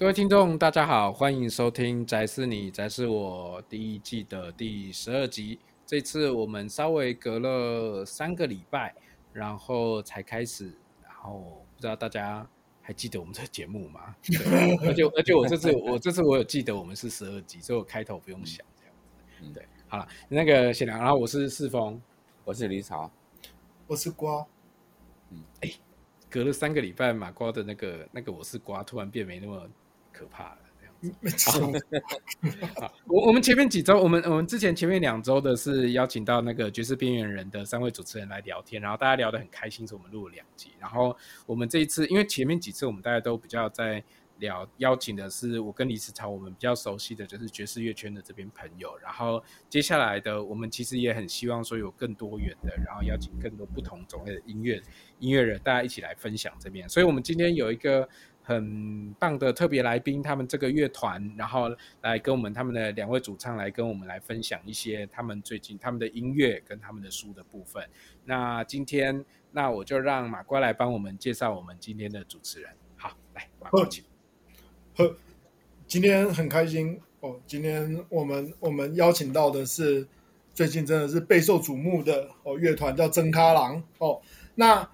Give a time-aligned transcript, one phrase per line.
[0.00, 5.58] 各位听众，大家好，欢迎收听《宅是你，宅是我》第一季的第十二集。
[5.84, 8.94] 这次我们稍微隔了三个礼拜，
[9.30, 10.72] 然后才开始。
[11.02, 12.48] 然后不知道大家
[12.80, 14.16] 还记得我们这个节目吗？
[14.24, 19.12] 对，而且而且我这次我这次我有记得我们是十二集，所以我开头不用想这样子。
[19.42, 20.96] 嗯，对，好了，那个先聊。
[20.96, 22.00] 然后我是四峰，
[22.46, 23.12] 我是李草，
[23.86, 24.46] 我是瓜。
[25.28, 25.70] 嗯，哎，
[26.30, 29.68] 隔了三个礼拜，马瓜的那个那个我是瓜，突然变没那么。
[30.20, 31.80] 可怕了，这样子。
[33.08, 40.72] 我我们前面几周，我们我们之前前面两周的是邀请到那个爵士边缘人的三位主持人来聊天，然后大家聊得很开心，所以我们录了两集。
[40.78, 44.04] 然后我们这一次，因为前面几次我们大家都比较在
[44.40, 48.94] 聊，邀请的是我跟李思潮，我们比较熟悉的就是爵士乐圈的这边朋友。
[48.98, 54.78] 然后接下来的，我们其实也很希望说有更多元的，然后邀请更多不同种类的音乐
[55.18, 56.86] 音乐人，大家一起来分享这边。
[56.86, 58.06] 所以我们今天有一个。
[58.50, 61.70] 很棒的特别来宾，他们这个乐团，然后
[62.02, 67.88] 来跟我们他们的两位主唱来跟我们来分享一些他们最近他们的音乐跟他们的书的部分。
[68.24, 72.72] 那今天，那我就让马瓜来帮我们介绍我们今天的主持人。
[72.96, 74.02] 好，来，马瓜请。
[74.96, 75.16] 呵，
[75.86, 80.08] 今天很开心哦，今天我们我们邀请到的是
[80.52, 84.20] 最近真的是备受瞩目的哦乐团，叫增咖郎哦，
[84.56, 84.90] 那。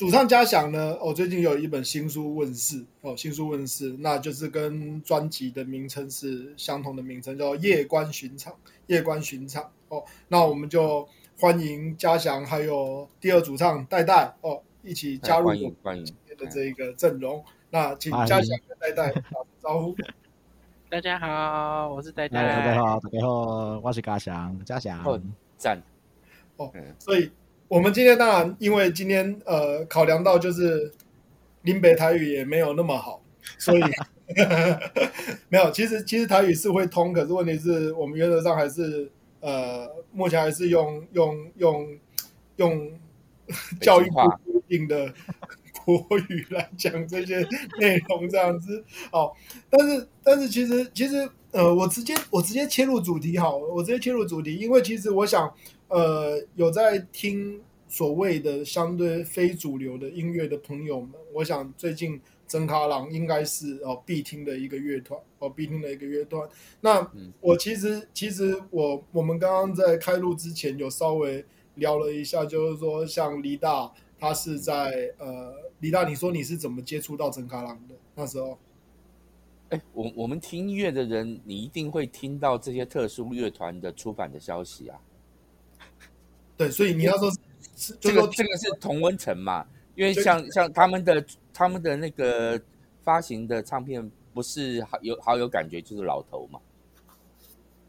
[0.00, 0.96] 主唱嘉祥呢？
[0.98, 8.50] 哦，最近有一本新书问世哦，新书问世，那就是跟专辑的名称是相同的名称，叫《夜观寻场》。
[8.86, 11.06] 夜观寻场哦，那我们就
[11.38, 17.44] 欢迎嘉祥还有第二主唱戴戴哦，一起加入我们今天的这一个阵容。
[17.68, 19.94] 那请嘉祥跟戴戴打个招呼。
[20.88, 22.42] 大家好，我是戴戴。
[22.42, 25.22] 大家好，大家好，我是嘉祥，嘉祥。
[25.58, 25.82] 赞。
[26.56, 27.30] 哦，所以。
[27.70, 30.92] 我们今天当然，因为今天呃，考量到就是
[31.62, 33.22] 林北台语也没有那么好，
[33.58, 33.82] 所以
[35.48, 35.70] 没有。
[35.70, 41.96] 其实其实台语是会通，可是问题是我们原则上还是呃，目前还是用用用
[42.56, 42.90] 用
[43.80, 45.14] 教育部规定的
[45.84, 47.38] 国语来讲这些
[47.78, 48.84] 内容这样子。
[49.12, 49.32] 哦，
[49.70, 55.54] 但是但是其实其实呃，我直接我直接切入主题好，我直接切入主题，因为其实我想。
[55.90, 66.48] 呃，有在听所谓的相对非主流的音乐的朋友们，我想最近真卡郎应该是哦必听的一个乐团哦必听的一个乐团。
[66.80, 78.56] 那我其实其实我我们刚刚在开录之前有稍微聊了一下，就是说像李大他是在呃李大，你说你是怎么接触到真卡郎的那时候？
[79.70, 85.00] 哎，我我们听音乐的人，你一定会听到这些特殊乐团的出版的消息啊。
[86.60, 87.30] 对，所以你要说
[87.74, 89.66] 是这个这个是同温层嘛？
[89.94, 92.60] 因为像像他们的他们的那个
[93.02, 96.60] 发行的唱片，不是好有好有感觉，就是老头嘛。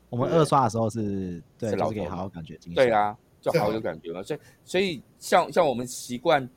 [0.10, 4.24] 我们二刷的时候是对是老头给好有感觉，对啊，就好有感觉嘛。
[4.24, 6.50] 所以所以像像我们习惯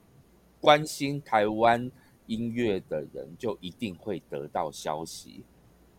[0.61, 1.91] 关心台湾
[2.27, 5.43] 音乐的人，就一定会得到消息。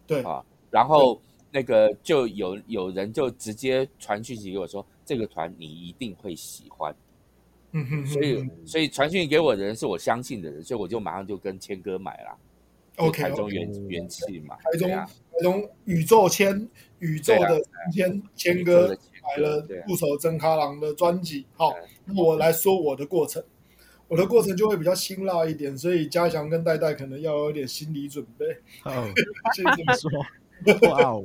[0.08, 1.22] 对啊，然后
[1.52, 4.86] 那个就有有人就直接传讯息给我说。
[5.06, 6.96] 这个团你一定会喜欢，
[7.74, 12.38] 嗯哼，所以所以传讯给我的人是我相信的人，所以我就马上就跟谦哥买了。
[12.98, 15.08] OK，台中元元气嘛，台中台
[15.42, 16.68] 中宇宙谦
[17.00, 17.62] 宇宙的
[17.92, 21.46] 谦谦哥买了部首增咖郎的专辑。
[21.54, 21.74] 好，
[22.06, 23.44] 那我来说我的过程，
[24.08, 28.46] 我的过程就会比较辛辣一点，所以嘉祥跟戴戴可能要有点心理准备。
[29.54, 30.10] 先这么说。
[30.90, 31.24] 哇哦！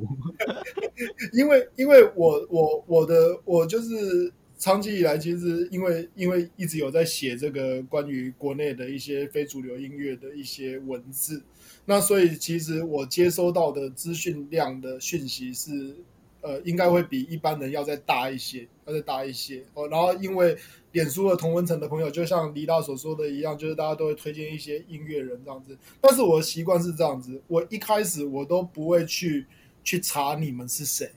[1.32, 11.42] 因为因为我我我的我就是长期以来，其实因为因为一直有在写这个关于国内的一些非主流音乐的一些文字，
[11.84, 15.94] 那所以其实我接收到的资讯量的讯息是。
[16.42, 19.86] 呃，应该会比一般人要再大一些，要再大一些哦。
[19.88, 20.56] 然后，因为
[20.92, 25.76] 脸书的同温层的朋友，就像李大所说的一样，就是大家都会推荐一些音乐人这样子。
[26.00, 29.46] 但是我的习惯是这样子，我一开始我都不会去
[29.84, 31.10] 去查你们是谁，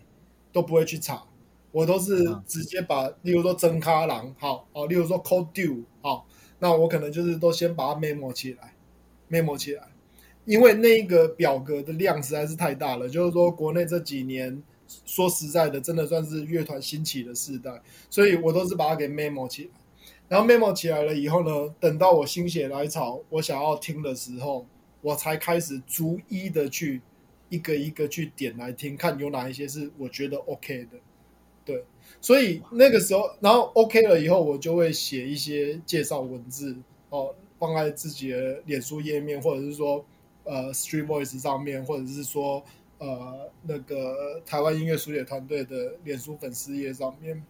[0.52, 1.24] 都不会去查，
[1.72, 6.28] 我都是直接把，例如说真咖郎，好哦，例如说 Cold Dew，好，
[6.60, 8.76] 那我可能就是都先把它 memo 起来
[9.30, 9.88] ，memo 起来，
[10.46, 14.62] 因为那个表格的量实在是太大了，就是说国内这几年。
[15.06, 19.70] 说实在的，真的算是乐团兴起的时代，所以我都是把它给 memo 起来，
[20.28, 24.66] 然后 memo 起来了以后呢，等到我心血来潮，我想要听的时候，
[25.02, 27.02] 我才开始逐一的去
[27.50, 30.98] 一个一个去点来听，看有哪一些是我觉得 OK 的，
[31.66, 31.84] 对，
[32.20, 36.76] 所以那个时候，然后 OK 了以后，我就会写一些介绍文字
[37.10, 40.04] 哦，放在自己的脸书页面，或者是说
[40.46, 42.64] 呃 stream Voice 上面，或者是说
[42.98, 47.44] 呃那个台湾音乐书写团队的脸书粉丝页上面。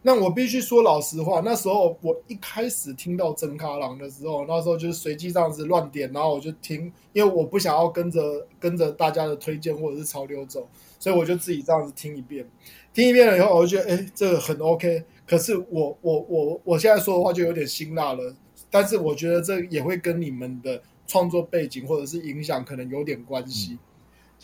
[0.00, 10.68] 那我必须说老实话，那时候我一开始听到真卡郎的时候，那时候就是随机这样子乱点，然后我就听，因为我不想要跟着跟着大家的推荐或者是潮流走，
[11.00, 12.48] 所以我就自己这样子听一遍，
[12.94, 15.02] 听一遍了以后，我就觉得哎，这个很 OK。
[15.26, 18.34] 可是我我我我现在说的话就有点辛辣了，
[18.70, 23.76] 但是我觉得这也会跟你们的创作背景或者是影响可能有点关系。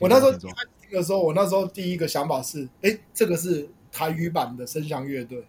[0.00, 0.50] 我那时候听
[0.90, 3.68] 的时候，我那时候第一个想法是，哎，这个是。
[3.96, 5.44] 台语版的声响乐队，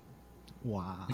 [0.66, 1.08] 哇！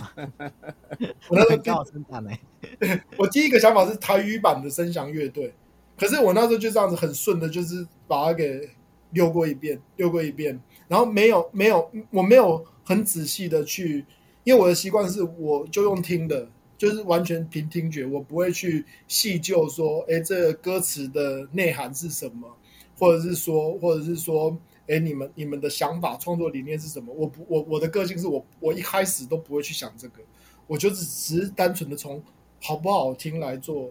[1.29, 2.29] 我那时候刚好生产呢。
[3.15, 5.53] 我第一个想法是台语版的声响乐队，
[5.97, 8.69] 可是我那时候就这样子很顺的，就是把它给
[9.11, 14.05] 溜过一遍，溜过一遍，然后没有没有，我没有很仔细的去，
[14.43, 22.57] 因为我的习惯是我就用听的，就是完全凭听觉，我不会去细究说，哎，这个歌词的内涵是什么，
[23.01, 24.55] 或者是说，或者是说。
[24.87, 27.13] 哎，你们你们的想法、创作理念是什么？
[27.13, 30.21] 我不，我我的个性是我，我一开始都不会去想这个，
[30.67, 32.21] 我就只是单纯的从
[32.59, 33.89] 好不好听来做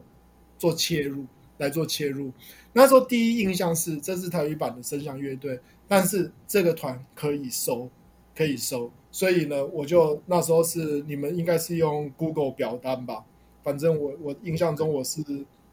[0.59, 1.25] 做切入，
[1.57, 2.31] 来做切入。
[2.75, 5.59] 那时候第一印象是这是台语版的声响乐队，
[5.89, 7.89] 但是这个团可以收，
[8.37, 13.25] 可以收，所以呢，我就那时候是你们应该是用 Google 表单吧，
[13.63, 15.23] 反正我我印象中我是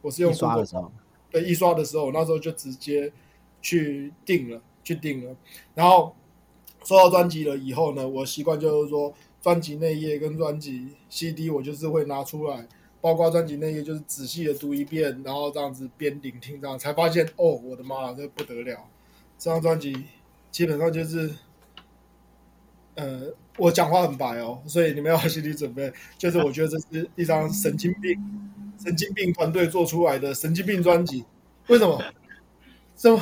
[0.01, 0.91] 我是用 Google，刷的时候，
[1.31, 3.11] 对，一刷的时候，那时候就直接
[3.67, 4.61] 去定了。
[4.87, 5.35] 去定了，
[5.75, 6.15] 然后
[6.85, 12.65] 收到专辑了以后呢，我习惯就是说，专辑内页跟专辑 CD 我就是会拿出来，
[13.01, 18.79] 包括专辑内页就是仔细的读一遍，然后这样子边聆听，这样才发现哦，我的妈，这不得了！
[19.37, 20.05] 这张专辑
[20.51, 21.35] 基本上就是，
[22.95, 28.17] 呃，我讲话很白哦，所以你们要心理准备，就是我觉得这是一张神经病、
[28.81, 31.25] 神经病团队做出来的神经病专辑，
[31.67, 32.01] 为什么？
[32.95, 33.21] 这么？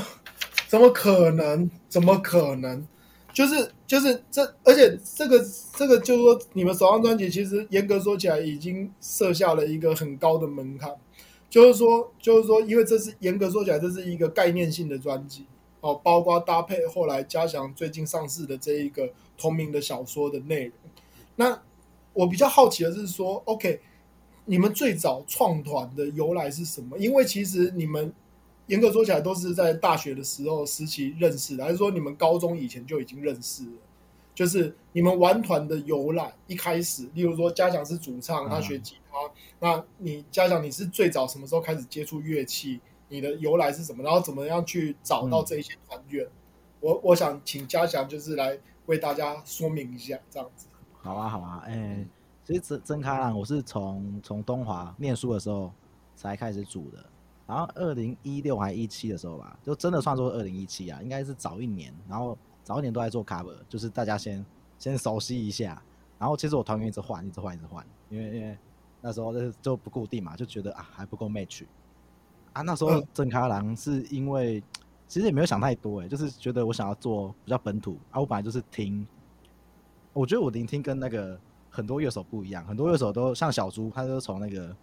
[0.76, 1.72] 怎么可能？
[1.88, 2.86] 怎么可能？
[3.32, 5.42] 就是就是这，而且这个
[5.78, 10.94] 这个就是说，你们首张专辑其实严格说起来已经设下了一个很高的门槛，
[11.50, 15.46] 就是说就是说，因为这是严格说起来这是一个概念性的专辑
[15.80, 20.74] 哦，包括搭配后来嘉祥最近上市的这一个同名的小说的内容。
[21.38, 21.62] 那
[22.12, 23.80] 我比较好奇的是说，OK，
[24.44, 26.98] 你们最早创团的由来是什么？
[26.98, 28.14] 因为其实你们。
[28.68, 33.72] 严格说起来，都是在大学的时候时期认识的，还是说你们高中以前就已经认识了？
[34.34, 42.82] 就是你们玩团的由来，一开始，例如说嘉祥是主唱，他学吉他，嗯、那你嘉祥你是最早什么时候开始接触乐器？
[43.08, 44.04] 你的由来是什么？
[44.04, 46.26] 然后怎么样去找到这一些团员？
[46.26, 46.32] 嗯、
[46.82, 50.68] 我我想请嘉祥就是来为大家说明一下，这样子。
[51.02, 52.08] 好啊，好啊，哎、欸，
[52.44, 55.72] 其实真真开朗，我是从从东华念书的时候
[56.16, 57.06] 才开始组的。
[57.48, 61.94] 然后二零一六还一七的时候吧，就真的算作二零一七啊，应该是早一年。
[62.10, 64.44] 然后早一年都在做 cover，就是大家先
[64.80, 65.80] 先熟悉一下。
[66.18, 68.58] 然后其实我团员一直换，一直换，一直换，因为因为
[69.00, 71.66] 那时候就就不固定嘛，就觉得啊还不够 match。
[72.54, 74.64] 啊，那时候郑咖郎是因为
[75.08, 79.06] 其实也没有想太多哎，就是觉得我想要做比较本土啊，我本来就是听，
[80.14, 81.40] 我觉得我聆听跟那个
[81.70, 84.76] 很多乐手不一样，很多乐手都像小猪，他都从那个。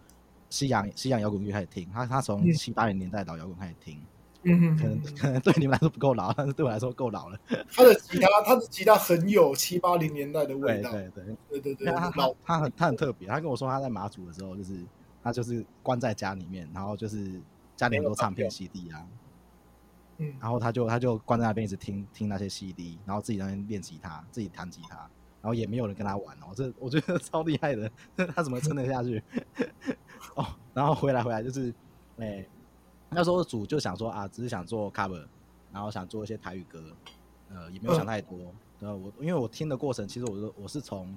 [0.52, 3.98] 西洋西洋摇滚乐开始听，他他从七八零年代老摇滚开始听，
[4.42, 7.40] 嗯，可能可能对你们来说不够老，但 是对我来说够老了。
[7.72, 11.36] 他的吉他，他的吉他很有七八零年代的味道，对对对。
[11.48, 11.86] 对对对。
[11.92, 14.78] 他他他很他很特别，他跟我说他在马祖的时候，就是
[15.22, 17.40] 他就是关在家里面，然后就是
[17.74, 19.06] 家里很多唱片 CD 啊，
[20.18, 25.08] 嗯，然后他就他就关在那边一直听听那些 CD，然后自己在那边练吉他，自己弹吉他，
[25.42, 27.90] 然后也没有人跟他玩哦，这我觉得 超厉害的，
[28.34, 29.22] 他怎么撑得下去？
[30.36, 31.74] 哦，然后回来回来就是，
[32.18, 32.46] 哎、
[33.10, 35.26] 那时候主就想说啊，只是想做 cover，
[35.72, 36.96] 然后想做一些台语歌，
[37.50, 38.54] 呃，也没有想太多。
[38.78, 41.16] 呃，我因为我听的过程，其实我是我是从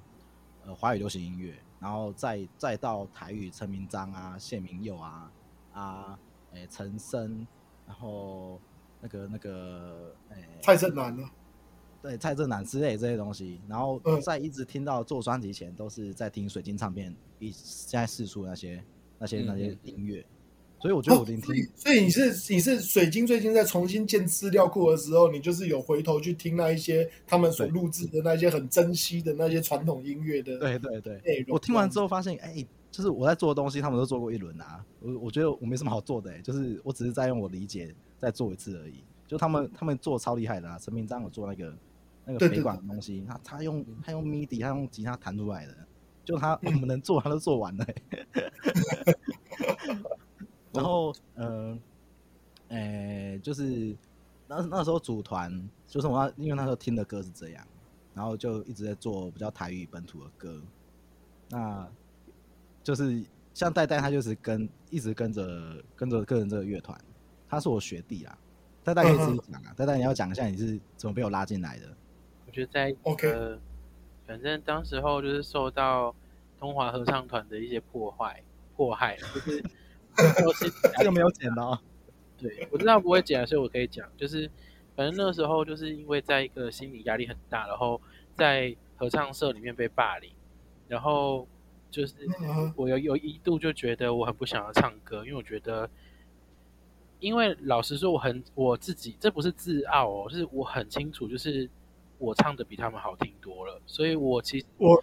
[0.64, 5.30] 呃华语流行音乐，然后再再到台语陈明章啊、谢明佑啊
[5.72, 6.18] 啊，
[6.52, 7.46] 哎、陈升，
[7.86, 8.60] 然后
[9.00, 11.22] 那个那个哎、蔡振南呢？
[12.02, 18.82] 对，蔡振南之类这些东西，然后在一直听到做专辑前，都是在听水晶唱片，一现在试出那些。
[19.18, 20.22] 那些那些音乐，
[20.78, 31.46] 所以我觉得我聆听、哦，所以你是你是水晶最近在重新建资料库的时候，你就是有回头去听那一些他们所录制的那些很珍惜的那些传统音乐的，对对对。
[31.48, 34.84] 我听完之后发现，哎、欸，就是我在做的东西，他们都做过一轮啊。
[35.00, 39.02] 我我觉得我没什么好做的、欸，就是我只是在用我理解再做一次而已。
[39.26, 41.76] 就他们他们做超厉害的啊，陈明章有做那个
[42.24, 45.76] 那个北管的东西，他他用他用 MIDI，他用吉他弹出来的。
[46.24, 48.02] 就他，我们能做，他都做完了、欸。
[50.74, 51.80] 然后，嗯、
[52.66, 53.96] 呃，诶、欸，就是
[54.48, 57.64] 那那时候组团，就是我那因为那时候听的歌是这样，
[58.12, 60.60] 然后就一直在做比较台语本土的歌。
[61.48, 61.88] 那
[62.82, 67.00] 就是像戴戴，他就是跟一直跟着跟着个人这个乐团，
[67.48, 68.36] 他是我学弟啊。
[68.86, 71.88] 戴戴可以自己讲啊，大大你要讲一下你是怎么被我拉进来的？
[72.46, 73.58] 我觉得在 OK，呃，
[74.26, 76.14] 反正当时候就是受到
[76.60, 78.40] 东华合唱团的一些破坏
[78.76, 79.40] 迫害，就
[80.54, 81.76] 是这个没有剪哦。
[82.38, 84.48] 对，我知道不会剪，所以我可以讲，就是
[84.94, 88.00] 反正那时候就是因为在一个心理压力很大，然后
[88.36, 90.30] 在合唱社里面被霸凌，
[90.86, 91.48] 然后
[91.90, 92.14] 就是
[92.76, 95.90] 我有有一度就觉得我很不想要唱歌，因为我觉得，
[97.20, 101.68] 因为老实说我很我自己这不是自傲哦，是我很清楚，就是
[102.18, 105.02] 我唱的比他们好听多了，所以我其实我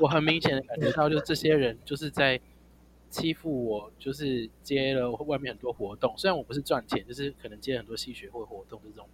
[0.00, 2.40] 我很明显的感觉到，就这些人就是在。
[3.12, 9.04] 欺负我，就是接了外面很多活动，虽然我不是赚钱，就是可能接很多戏学会活动这种，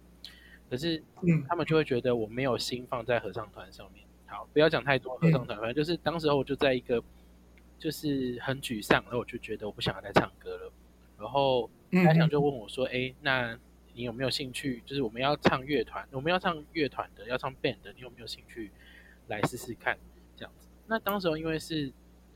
[0.69, 1.01] 可是
[1.49, 4.05] 他们就会觉得我没有心放在合唱团上面。
[4.27, 7.03] 好，不要讲太多合唱团，反正就是当时候我就在一个
[7.79, 10.71] 就是很沮丧，然后我就觉得我不想要再唱歌了。
[11.19, 13.57] 然后开想就问我说：“哎，那
[13.93, 14.81] 你有没有兴趣？
[14.85, 18.71] 就是我们要唱乐团，我们要唱乐团的，要唱 band 的，你有没有兴趣
[19.27, 19.97] 来试试看？”
[20.35, 20.67] 这样子。
[20.87, 21.91] 那当时候因为是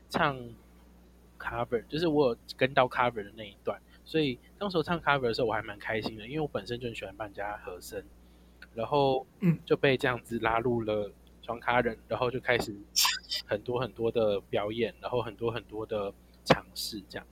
[0.08, 0.38] 唱。
[1.44, 8.00] cover 就是我有跟到 cover 的那一段，所以当时候唱 cover 的时候我还蛮开心的，因为我本身就很喜欢帮人家和声，
[8.76, 11.10] 然后嗯就被这样子拉入了
[11.42, 12.72] 双咖人，然后就开始
[13.44, 17.26] 很多很多的表演，然后很多很多的尝试这样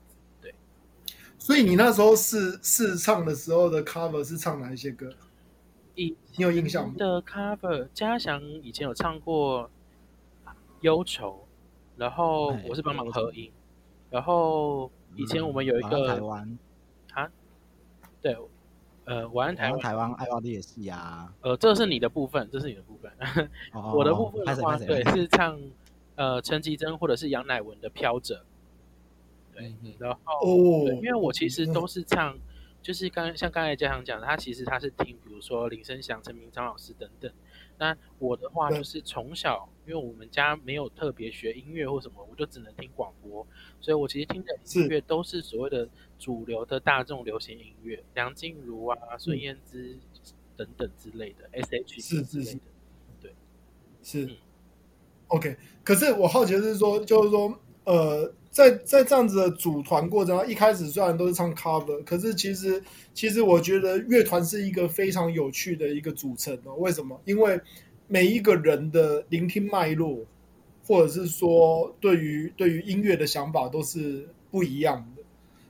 [1.41, 5.11] 所以你那时候试试唱的时候的 cover 是唱哪一些歌？
[5.97, 6.95] 你有印象吗？
[6.97, 9.69] 的 cover 嘉祥以前有唱过
[10.83, 11.47] 忧愁，
[11.97, 13.51] 然后我是帮忙合音。
[14.11, 16.59] 然后以前我们有一个台湾
[17.15, 17.29] 啊，
[18.21, 18.37] 对，
[19.05, 23.11] 呃，玩台湾台湾爱奥列戏啊，呃，这是你的部分，这是你的部分，
[23.73, 25.59] 哦、 我的部分的话，对，是唱
[26.17, 28.45] 呃陈绮贞或者是杨乃文的飘着，
[29.61, 32.39] 对，然后、因为我其实都是唱，
[32.83, 37.31] 就是刚像刚才嘉祥讲的，他其实他是听，比如说林声祥、陈明章老师等等。
[37.79, 43.47] 那我的话就是从小，因为我们家没有特别学音乐或什么，我就只能听广播，
[43.81, 45.89] 所以我其实听的音乐都是所谓的
[46.19, 49.99] 主流的大众流行音乐，梁静茹啊、孙燕姿
[50.59, 52.59] 等等之类的，S.H.E 之类的，是是是，
[53.23, 53.35] 对，
[54.03, 54.37] 是、嗯、
[55.29, 55.57] OK。
[55.83, 58.35] 可是我好奇的是说，就是说，呃。
[58.51, 62.83] 在在这样子的组团过程中，一开始虽然都是唱 cover，可是其实
[63.15, 66.75] 其实我觉得乐团是一个非常有趣的一个组成哦。
[66.75, 67.21] 为什么？
[67.25, 67.61] 因为
[68.09, 70.27] 每一个人的聆听脉络，
[70.85, 75.23] 或者是说对于对于音乐的想法都是不一样的。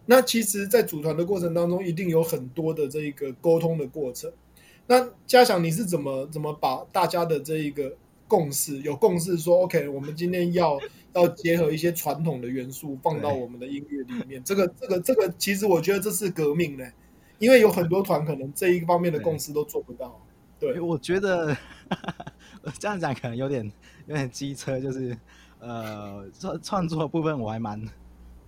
[0.07, 4.33] 那其实，在组团的过程当中，一定有很多的这一个沟通的过程。
[4.87, 7.95] 那嘉祥，你是怎么怎么把大家的这一个
[8.27, 10.81] 共识有共识说，OK，我们今天要。
[11.13, 16.85] 要结合一些传统的元素放到我们的音乐里面，这个、这个、这个，其实我觉得这是革命呢，
[17.39, 20.25] 因为有很多团可能这一方面的共识都做不到。
[20.59, 21.57] 对，对我觉得
[22.79, 23.65] 这样讲可能有点
[24.07, 25.17] 有点机车，就是
[25.59, 27.81] 呃创创作的部分我还蛮，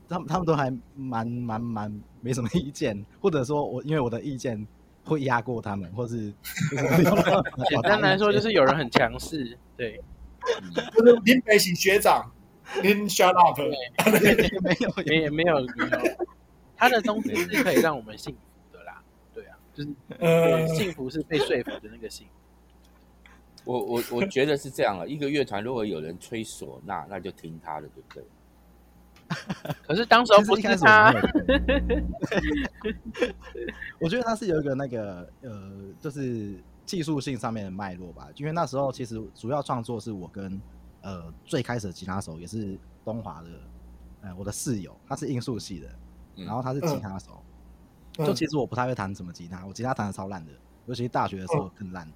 [0.09, 4.64] 他们他们都还蛮蛮蛮没什么意见，或者说我因为我的意见
[5.04, 6.33] 会压过他们，或是
[7.69, 10.00] 简单来说就是有人很强势，对，
[10.95, 12.31] 就是林北喜学长。
[12.81, 15.57] 您 shut up，没有没有没有。
[15.57, 15.67] 没有，
[16.76, 19.00] 他的东西是可以让我们幸福的啦，
[19.33, 22.33] 对啊，就是呃，幸福是被说服的那个幸福。
[23.64, 28.25] 我我我觉得是这样啊，一个乐团如果有人吹唢呐，那就听他的，对不对？
[29.87, 31.14] 可是当时候不是他，
[34.00, 40.61] 我觉得他是有一个那个呃，就是技术性上面的脉络吧，因为那时候其实主要创作是我跟。
[41.02, 43.49] 呃，最开始的吉他手也是东华的，
[44.23, 45.88] 呃，我的室友，他是音速系的，
[46.44, 47.42] 然后他是吉他手。
[48.18, 50.52] 嗯、就其实我不太会弹什么吉他，我吉他弹的超烂的，
[50.87, 52.06] 尤其是大学的时候更烂。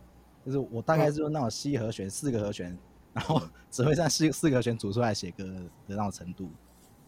[0.45, 2.79] 就是我大概就是那种 C 和弦四个和弦，
[3.13, 6.49] 然后 只会在四四个和弦组出来写歌的那种程度。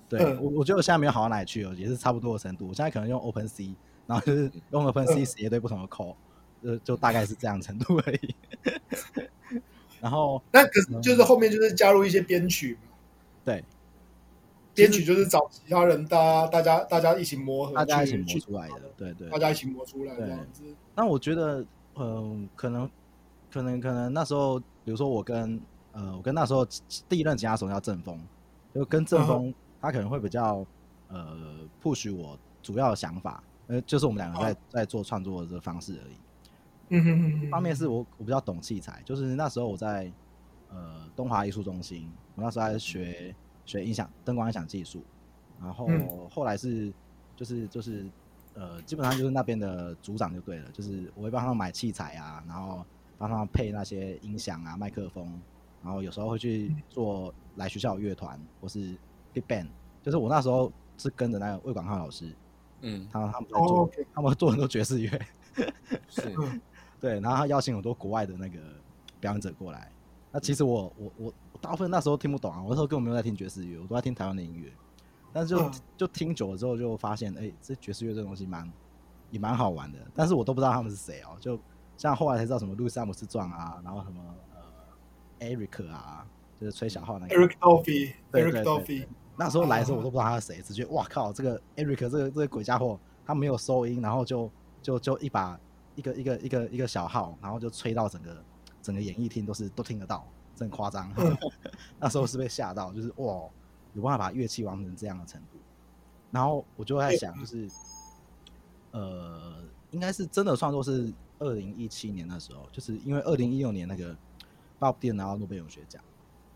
[0.08, 2.66] 对我，我觉得我现在没有好到哪里去哦，也是差不多的程度。
[2.66, 6.16] 我现在可能用 Open C，然后就是用 Open C 写一堆不同的 code，
[6.62, 8.34] 就就大概是这样程度而已。
[10.00, 12.92] 然后，那可是就是后面就是加入一些编曲嘛，
[13.44, 13.64] 对，
[14.74, 20.62] 编曲就是找其他人，大家大家大家一起磨合，大家一起磨出来的，对对，大家一起磨出来这样子。
[20.94, 21.60] 那我觉得，
[21.96, 22.90] 嗯、呃，可能
[23.50, 25.60] 可能可能那时候，比如说我跟
[25.92, 26.64] 呃，我跟那时候
[27.08, 28.20] 第一任吉他手叫郑峰，
[28.74, 30.64] 就跟郑峰，他可能会比较
[31.08, 36.14] 呃 push 我主要的想法，呃，就是我们两个在在做创作的这个方式而已。
[36.90, 40.10] 嗯哼哼，一方面是我我比较懂器材，就是那时候我在
[40.70, 45.02] 呃东华艺术中心，我那时候还是学学音响灯光音响技术，
[45.60, 45.88] 然后
[46.30, 46.92] 后来是
[47.36, 48.06] 就是就是
[48.54, 52.84] 呃基本上就是那边的组长就对了，就是我会帮他们买器材啊，然后
[53.18, 55.38] 帮他们配那些音响啊麦克风，
[55.82, 58.96] 然后有时候会去做来学校乐团或是
[59.32, 59.66] big band，
[60.02, 62.34] 就是我那时候是跟着那个魏广浩老师，
[62.80, 64.06] 嗯，他们他们在做、oh, okay.
[64.14, 65.10] 他们做很多爵士乐，
[66.08, 66.34] 是。
[67.00, 68.58] 对，然后他邀请很多国外的那个
[69.20, 69.90] 表演者过来。
[70.30, 74.70] 那其实我我我大部分那时候听不懂啊，我那时候根本没有在听爵士乐，我都在听台湾的音乐。
[75.32, 78.70] 但是就、嗯、就听久了之后，就发现，哎，这爵士乐这东西蛮
[79.30, 79.98] 也蛮好玩的。
[80.14, 81.58] 但是我都不知道他们是谁哦，就
[81.96, 84.22] 像后来才知道什么路易斯·阿姆斯壮啊，然后什么
[84.54, 86.26] 呃，Eric 啊，
[86.60, 87.34] 就是吹小号那个。
[87.34, 89.06] Eric Dolphy，Eric Dolphy。
[89.36, 94.50] 那时候来的时候我都不知道他是谁，只觉得哇靠，这个 Eric 这个这个鬼家伙，他没有收音，然后就
[94.82, 95.58] 就就一把。
[95.98, 98.44] 一个一个一个一个小号，然后就吹到整个
[98.80, 100.24] 整个演艺厅都是都听得到，
[100.54, 101.12] 真夸张。
[101.98, 103.42] 那时候是被吓到，就是哇，
[103.94, 105.58] 有办法把乐器玩成这样的程度。
[106.30, 107.68] 然后我就在想，就是
[108.92, 109.56] 呃，
[109.90, 114.16] 应该是真的算作是二零一七年的时候，就是因为二零一六年那个
[114.78, 116.00] Bob Dylan 拿到诺贝尔文学奖，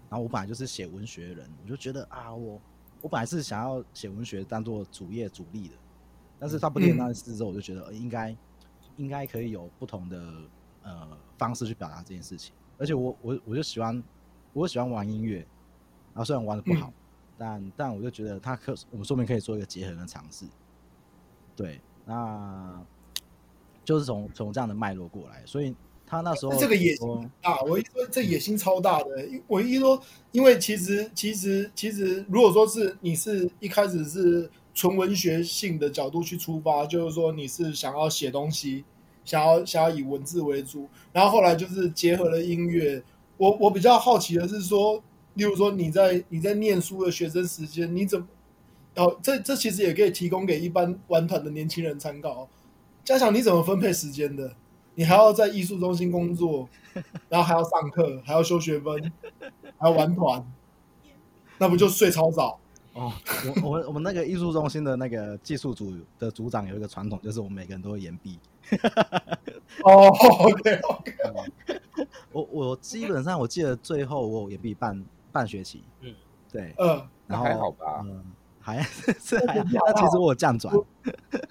[0.08, 2.60] 然后我本来就是写文学的人，我就觉得啊，我
[3.00, 5.74] 我本来是想要写文学当做主业主力的，
[6.38, 8.36] 但是 Bob Dylan 那次之后，我就觉得应该。
[8.96, 10.22] 应该可以有不同的
[10.82, 11.08] 呃
[11.38, 14.02] 方式去表达这件事情，而且我我我就喜欢，
[14.52, 16.92] 我喜欢玩音乐，然后虽然玩的不好，嗯、
[17.38, 20.46] 但但我就觉得他可我们说明可以做一个结合的尝试，
[21.56, 22.84] 对，那
[23.84, 25.74] 就是从从这样的脉络过来，所以
[26.06, 29.06] 他那时候这个野心啊，我一说这野心超大的，
[29.46, 34.50] 我一说，因为其实其实其实如果说是你是一开始是。
[34.74, 38.84] 纯文学性的角度去出发，就是说你是想要写东西，
[39.24, 43.02] 想要想要以文字为主，然后后来就是结合了音乐。
[43.36, 45.02] 我我比较好奇的是说，
[45.34, 48.26] 例如说你在你在念书的学生时间，你怎么？
[48.94, 52.48] 哦，这这其实也可以提供给一般玩团的年轻人参考。
[53.04, 54.54] 嘉祥，你怎么分配时间的？
[54.94, 56.68] 你还要在艺术中心工作，
[57.30, 59.10] 然后还要上课，还要修学分，
[59.78, 60.46] 还要玩团，
[61.56, 62.60] 那不就睡超早？
[62.94, 63.12] 哦，
[63.62, 68.38] 我我们我们那个艺术中心的那个技术组的组长有一个传统，就是我们每个人都会延毕。
[69.82, 71.14] 哦，OK OK。
[72.32, 75.82] 我我基本上我记得最后我延毕半半学期。
[76.00, 76.14] 嗯，
[76.50, 78.24] 对，嗯，然后还好吧，嗯，
[78.60, 78.82] 还
[79.20, 79.66] 是还好。
[79.86, 80.74] 那其实我有降转，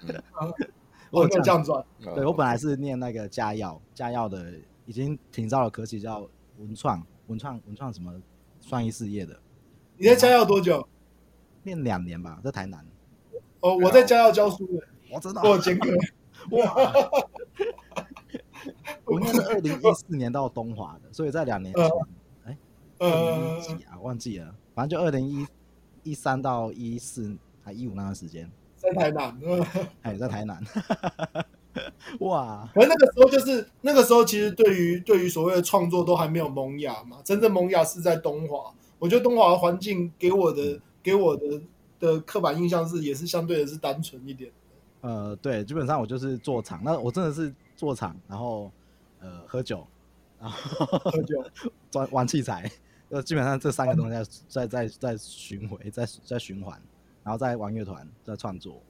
[1.10, 1.84] 我有降转。
[2.14, 4.52] 对，我本来是念那个家药，家药的
[4.86, 6.28] 已经挺早的科系叫
[6.58, 8.12] 文创文创文创什么
[8.60, 9.36] 创意事业的。
[9.96, 10.86] 你在家药多久？
[11.62, 12.84] 念两年吧，在台南。
[13.60, 15.42] 哦，我在家要教书的，我知道。
[15.42, 15.88] 我兼课。
[16.50, 16.74] 哇！
[19.04, 21.84] 我念是二零一四年到东华的，所以在两年前，
[22.44, 22.58] 哎，
[22.98, 23.96] 呃，几啊？
[24.00, 25.46] 忘记了，反正就二零一
[26.02, 29.38] 一三到一四还一五那段时间，在台南。
[30.02, 30.60] 哎，在台南。
[32.20, 32.68] 哇！
[32.74, 38.74] 而那个时候就是那个时候，其实对于对于所谓的创作都还没有萌芽嘛，真正萌芽是在东华。
[38.98, 40.80] 我觉得东华的环境给我的。
[41.02, 41.60] 给我的
[41.98, 44.50] 的刻板印象是，也是相对的是单纯一点。
[45.00, 48.70] 呃，对，基本上我就是做场，那我真的是做场，然后
[49.20, 49.86] 呃喝酒，
[50.40, 51.44] 然后喝酒，
[51.94, 52.70] 玩玩器材，
[53.10, 56.80] 就基本上这三个东西在在在在巡回，在在循环，
[57.24, 58.80] 然后再玩乐团，在创作。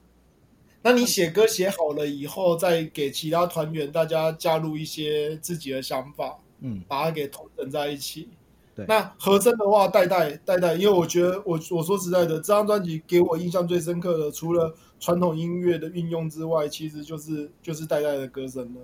[0.83, 8.27] 那你写歌写好了以后，再给其他团员大家加入一些自己的想法，嗯，把它给统整在一起。
[8.75, 18.81] 对那和声的话，代代代代，因为我觉得我我说实在的，这张专辑给我印象最深刻的，除了传统音乐的运用之外，其实就是就是代代的歌声了。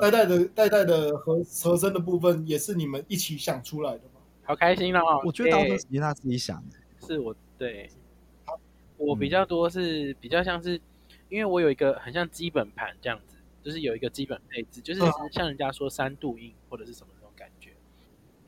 [0.00, 4.20] 代代的代代的和和声的部分，也是你们一起想出来的吗？
[4.42, 5.22] 好开心哦！
[5.24, 7.88] 我觉得当时是他自己想的，是我对，
[8.96, 10.80] 我比较多是比较像是，
[11.28, 17.08] 因为我有一个很像基本盘这样子，就是有一个基本配置，就是像人家说三度音或者是什么。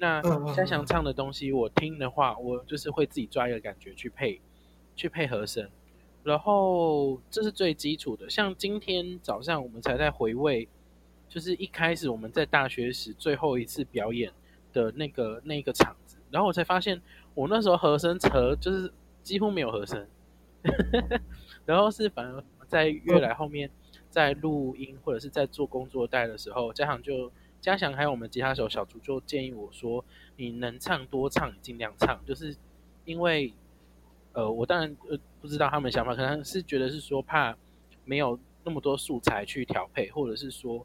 [0.03, 0.21] 那
[0.53, 4.41] 嘉祥唱的东西，我听的话，我就是会自己抓一个感觉去配，
[4.97, 5.71] 去配和声，
[6.25, 8.29] 然后这是最基础的。
[8.29, 10.69] 像今天早上我们才在回味，
[11.29, 14.33] 就是一开始我们在大学时最后一次表演
[14.73, 17.01] 的那个那个场子，然后我才发现，
[17.35, 20.05] 我那时候和声扯就是几乎没有和声，
[21.65, 23.71] 然后是反而在越来后面
[24.11, 27.31] 在录音或者是在做工作带的时候，嘉祥就。
[27.62, 30.05] 嘉祥还有我们吉他手小竹就建议我说
[30.37, 32.55] ：“你能唱多唱，尽量唱。”就是
[33.05, 33.55] 因为，
[34.33, 37.57] 呃，我当然呃不知道他们想法，可能是觉得是说怕
[38.05, 40.85] 没有那么多素材去调配，或者是说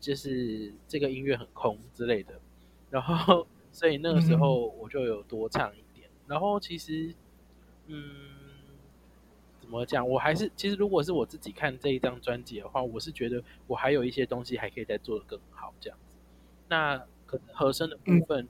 [0.00, 2.40] 就是这个音乐很空之类的，
[2.90, 7.14] 然后所以那个时候我就有多唱一点，然后其实
[7.86, 8.32] 嗯。
[9.60, 10.06] 怎么讲？
[10.06, 16.13] 我还是其实，如果是我自己看这一张专辑的话，我是觉得我还有一些东西还可以再做的更好，这样子。
[16.68, 16.96] 那
[17.26, 18.48] 可能和声的部分，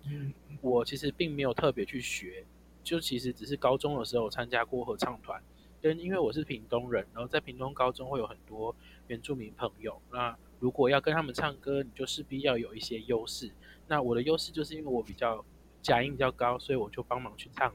[0.60, 2.44] 我其实并没有特别去学，
[2.82, 5.42] 就其实只是高中的时候参加过合唱团，
[5.82, 8.74] 跟因为我是屏东人，然后在屏东高中会有很多
[9.08, 10.00] 原住民朋友。
[10.10, 13.50] 那如果要跟他们唱歌，你就势必要有一些优势。
[13.86, 15.44] 那我的优势就是因为我比较
[15.82, 17.74] 假音比较高，所以我就帮忙去唱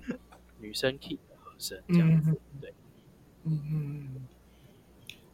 [0.60, 2.74] 女生 key 的和声，这样子，对。
[3.44, 4.28] 嗯嗯，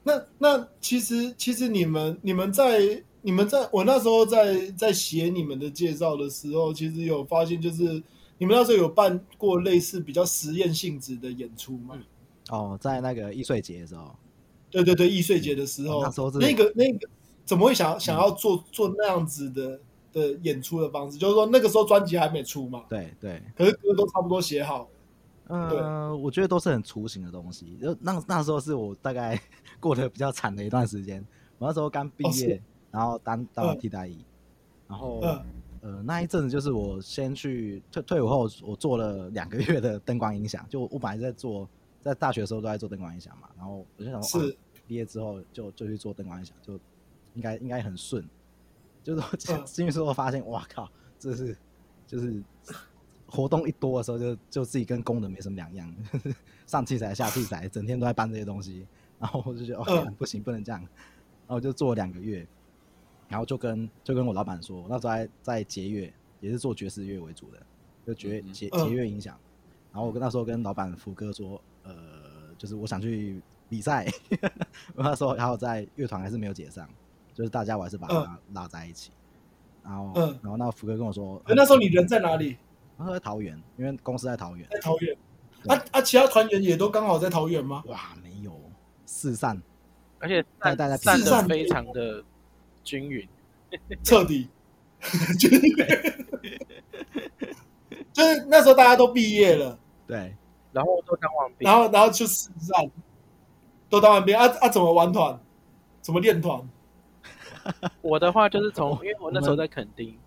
[0.03, 7.83] 那那其实其实你们你们在你们在我那时候在在写你们的介绍的时候，其实有发现就是
[8.37, 11.97] 你们那时候有办过类似比较实验性质的演出吗？
[12.49, 14.15] 哦，在那个易碎节的时候，
[14.69, 17.09] 对对对，易碎节的时候，那时候那个那个
[17.43, 19.79] 怎么会想想要做做那样子的
[20.13, 21.17] 的演出的方式？
[21.17, 24.87] 就是说那个时候专辑还没出嘛，对对，可是歌都差不多写好。
[25.47, 25.79] 嗯，对
[26.23, 27.75] 我觉得都是很雏形的东西。
[27.81, 29.39] 就那那时候是我大概
[29.79, 31.25] 过得比较惨的一段时间。
[31.57, 32.61] 我那时候刚毕业，哦、
[32.95, 34.25] 然后当当了替代役，嗯、
[34.87, 35.43] 然后、嗯、
[35.81, 40.65] 呃那一阵子就是我先去退退伍后，我做了两个月的灯光音响。
[40.69, 41.67] 就我本来在做，
[41.99, 43.49] 在大学的时候都在做灯光音响嘛。
[43.57, 44.41] 然后我就想说，
[44.87, 46.79] 毕、啊、业之后就就去做灯光音响，就
[47.33, 48.25] 应该应该很顺。
[49.03, 49.21] 就是
[49.65, 51.57] 进去之后发现，哇靠，这是
[52.07, 52.41] 就是。
[53.27, 55.93] 活动一多的时候就，就就自己跟工人没什么两样，
[56.67, 58.85] 上器材下器材，整天都在搬这些东西，
[59.19, 62.47] 然后我就觉得哦，不行，不能这样，然后我就做了两个月，
[63.27, 67.61] 然后就跟就跟我老板说，那时候在在节乐，也是做爵士乐为主的，
[68.05, 69.37] 就节节节乐影响，
[69.91, 71.93] 然后我跟那时候跟老板福哥说，呃，
[72.57, 74.05] 就是我想去比赛，
[74.95, 76.87] 我 那时候然后在乐团还是没有解散，
[77.33, 79.11] 就是大家我还是把它拉在一起，
[79.83, 80.11] 然后
[80.41, 82.57] 然后那福哥跟我说，那时候你人在哪里？
[82.97, 84.65] 他在桃园，因为公司在桃园。
[84.71, 85.17] 在桃园，
[85.67, 87.83] 啊啊，其他团员也都刚好在桃园吗？
[87.87, 88.57] 哇，没有，
[89.05, 89.61] 四散，
[90.19, 92.23] 而且散散的非常的
[92.85, 93.27] 均匀，
[94.01, 94.47] 彻底，
[98.13, 100.33] 就是那时候大家都毕业了，对，
[100.71, 102.89] 然后都当完兵，然后然后就四战，
[103.89, 104.69] 都当完兵啊啊！
[104.69, 105.37] 怎么玩团？
[106.01, 106.61] 怎么练团？
[108.01, 110.17] 我的话就是从，因为我那时候在垦丁。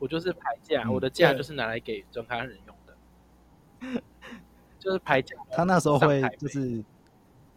[0.00, 4.02] 我就是排假，嗯、我的假就是拿来给专卡人用的，
[4.78, 5.34] 就是排假。
[5.52, 6.84] 他那时候会就是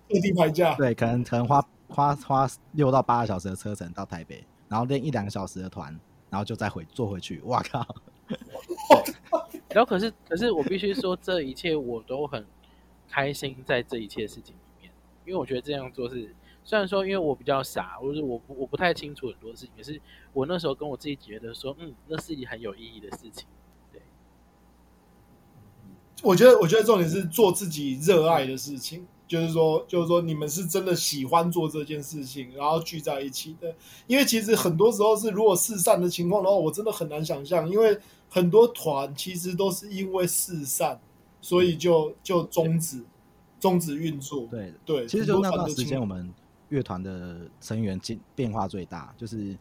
[0.08, 5.98] 特地排假，对，可能可能花花花六到八个小时的车程到台北，然后练一两个小时的团，
[6.30, 7.40] 然后就再回坐回去。
[7.46, 7.86] 哇靠！
[9.70, 12.46] 然后可是可是我必须说，这一切我都很
[13.08, 14.92] 开心在这一切事情里面，
[15.26, 16.34] 因为我觉得这样做是。
[16.64, 20.02] 虽然说，因为我比较傻，或者我不我不太清楚很多事情，可是
[20.34, 23.48] 我那时候跟我自己觉得说，嗯，那是一很有意义的事情。
[23.94, 24.02] 对，
[26.22, 33.76] 我觉得，我觉得重点是做自己热爱的事情，就是说，就是说，你们是真的喜欢做这件事情，然后聚在一起的。
[34.08, 37.98] 因为其实很多时候是如果四散的情况的话，我真的很难想象，因为
[38.30, 41.00] 很多团其实都是因为四散，
[41.42, 43.04] 所以就就终止
[43.60, 44.48] 终止运作。
[44.48, 46.34] 对对，其实就那段时间我们。
[46.70, 49.58] 乐团的成员变变化最大，就是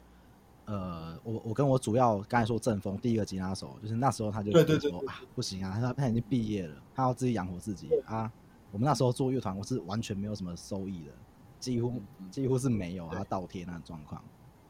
[0.65, 8.29] 呃，我我跟我主要刚才说正风第一个吉他手，就是那时候他就说对对对啊，不行啊，他他已经毕业了，他要自己养活自己啊。
[8.71, 11.13] 我们那时候做乐团，我是完全没有什么收益的，
[11.59, 12.01] 几乎
[12.31, 14.23] 几乎是没有，他倒贴那种状况，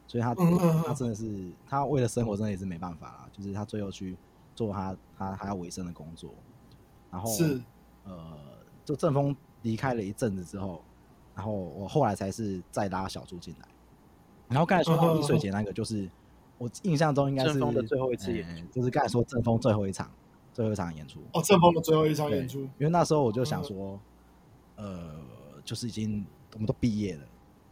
[0.07, 4.17] 所以他他真的是他为了生活真的也是没办法啦，就是他最后去
[4.55, 6.33] 做他他还要维生的工作，
[7.11, 7.61] 然后是。
[8.03, 8.37] 呃，
[8.85, 10.81] 就正风离开了一阵子之后。
[11.35, 13.67] 然后我后来才是再拉小猪进来，
[14.47, 16.09] 然后刚才说到易水节那个，就是
[16.57, 20.09] 我印象中应该是最后一次演出，就是刚才说正风最后一场
[20.57, 21.19] 最后一场演出。
[21.33, 23.99] 哦，正风的最后一场演出，因为那时候我就想说，
[24.75, 25.21] 呃，
[25.63, 27.21] 就是已经我们都毕业了，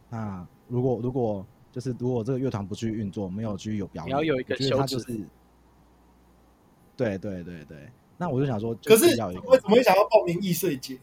[0.08, 5.20] 那如果如果就是如果这个乐团不去运作，没有去有表演，你要有一个休止，就是。
[6.96, 10.94] 对对对对，那我就想说，可是为什么会想要报名易碎节？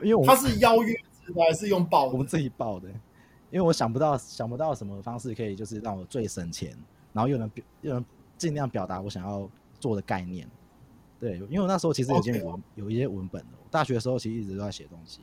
[0.00, 0.96] 因为我他是邀约。
[1.34, 2.88] 我还是用报，我们自己报的，
[3.50, 6.74] 因为我想不到想不到什么方式可以就是让我最省钱，
[7.12, 7.50] 然后又能
[7.82, 8.02] 又能
[8.38, 9.46] 尽量表达我想要
[9.78, 10.48] 做的概念。
[11.18, 12.60] 对，因为我那时候其实已经有 Okay.
[12.76, 13.50] 有一些文本了。
[13.62, 15.20] 我大学的时候其实一直都在写东西，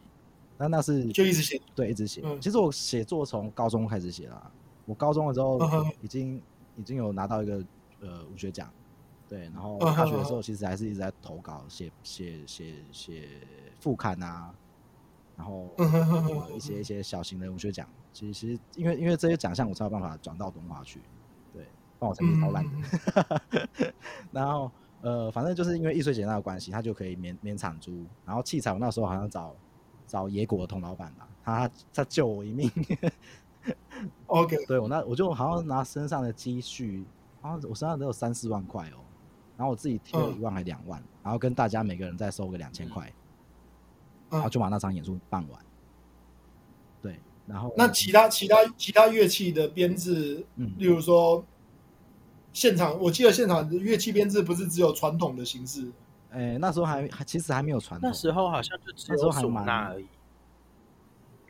[0.57, 2.21] 但那是就一直写，对，一直写。
[2.23, 4.51] 嗯、其实我写作从高中开始写啦，
[4.85, 5.59] 我高中的时候
[6.01, 6.41] 已经、uh huh.
[6.77, 7.63] 已经有拿到一个
[8.01, 8.69] 呃文学奖，
[9.27, 13.27] 对，然后大学的时候其实还是一直在投稿写写写写
[13.79, 14.53] 副刊啊。
[15.37, 21.01] 然后、呃、一些一些小型的文学奖，其实因为因为这些奖项，我才有办法转到东华去，
[21.51, 21.67] 对，
[21.99, 23.41] 帮我成绩超烂的。
[23.79, 23.93] 嗯、
[24.31, 24.71] 然后
[25.05, 28.03] 呃，反正就是因为易碎节那个关系，他就可以免免产租。
[28.25, 29.55] 然后器材我那时候好像找
[30.07, 32.71] 找野果的童老板吧，他他救我一命。
[34.25, 37.05] OK， 对我那我就好像拿身上的积蓄，
[37.39, 38.97] 然后我身上都有三四万块哦，
[39.55, 43.13] 然后我自己贴了一万还两万，嗯、然后跟大家每个人再收个两千块，
[44.31, 45.65] 然后就把那场演出办完。
[46.99, 51.45] 对，然后那其他其他其他乐器的编制，嗯，例如说
[52.55, 55.91] 现场，我记得现场的乐器编制不是只有传统的形式，
[56.31, 60.07] 哎，那时候还还其实还没有传统，那时候好像就只有唢呐而已，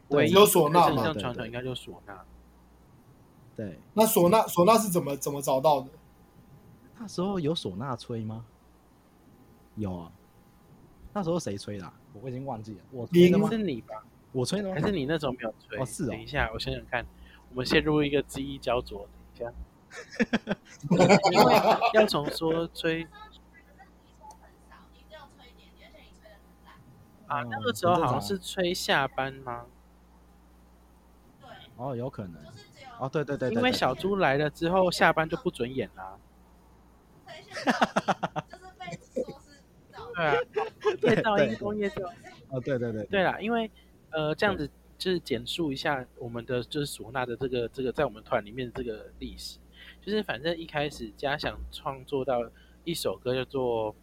[0.10, 2.22] 对，只有唢呐嘛，传统应该就唢呐。
[3.56, 5.88] 对，那唢呐唢呐是怎么怎么找到的？
[6.98, 8.44] 那时候有唢呐吹吗？
[9.76, 10.12] 有啊，
[11.14, 11.94] 那时候谁吹的？
[12.20, 13.48] 我已经忘记了，我吹的吗？
[13.52, 14.04] 是你吧？
[14.32, 14.74] 我吹的吗？
[14.74, 15.78] 还是你那时候没有吹？
[15.80, 16.08] 哦，是哦。
[16.08, 17.06] 等一下，我想想看，
[17.52, 19.08] 我们陷入一个记忆焦灼。
[19.38, 19.54] 等一下，
[21.32, 21.56] 因为
[21.94, 23.08] 要从说吹
[27.28, 29.66] 啊，那个时候好像是吹下班吗？
[31.42, 32.36] 对，哦，有可能。
[33.00, 36.20] 哦，对对对，因为小猪来了之后，下班就不准演了。
[37.26, 37.34] 对
[40.16, 40.34] 啊，
[41.02, 42.18] 夜噪音工业噪音。
[42.50, 43.04] 哦，对对对。
[43.08, 43.70] 对啦，因为
[44.12, 49.58] 呃，这样子就是简述一下我们的就是唢呐的这个这个在我们团里面的这个历史，
[50.06, 52.50] 就是反正一开始嘉想创作到
[52.84, 53.96] 一首歌叫做，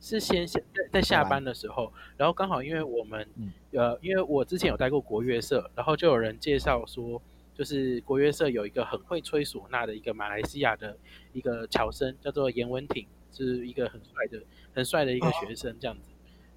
[0.00, 3.28] 是先在在下班的时候，然后刚好因为我们
[3.72, 7.20] 呃，因为我之前有待过国乐社，然后就有人介绍说。
[7.52, 10.96] 就是国乐社有一个很会吹唢呐的一个马来西亚的
[11.34, 14.42] 一个侨生，叫做严文挺，是一个很帅的、
[14.72, 16.08] 很帅的一个学生这样子。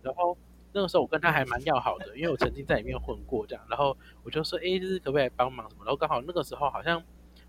[0.01, 0.37] 然后
[0.71, 3.61] 那个时候我跟他还蛮要好的，因为我曾经在里面混过这样。
[3.69, 5.83] 然后我就说，哎，就是可不可以来帮忙什么？
[5.83, 7.03] 然后刚好那个时候好像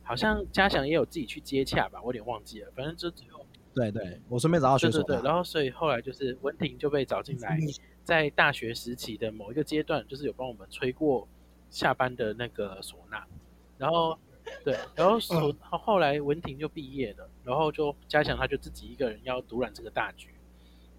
[0.05, 2.71] 好像嘉祥也有自己去接洽吧，我有点忘记了。
[2.77, 5.03] 反正就只有对对，我顺便找到学生。
[5.03, 7.59] 对对对，然后所以后来就是文婷就被找进来，
[8.05, 11.27] 在大学时期的某一个阶段，就是有帮我们吹过
[11.71, 13.25] 下班的那个唢呐。
[13.77, 14.17] 然后，
[14.63, 15.19] 对，然后
[15.59, 20.29] 后后来文婷就毕业了，然后就嘉祥他就自己一个人要独揽这个大局，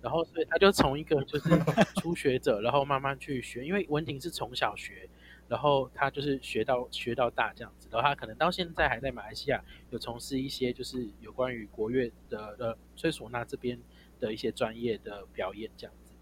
[0.02, 1.50] 然后所以他就从一个就是
[1.96, 5.08] 初学者，然后慢慢去学，因为文婷是从小学，
[5.48, 13.80] 然后他就是学到学到大这样子，然后他可能到现在还在马来西亚有从事一些就是有关于国乐的的吹唢呐这边
[14.20, 16.14] 的一些专业的表演这样子，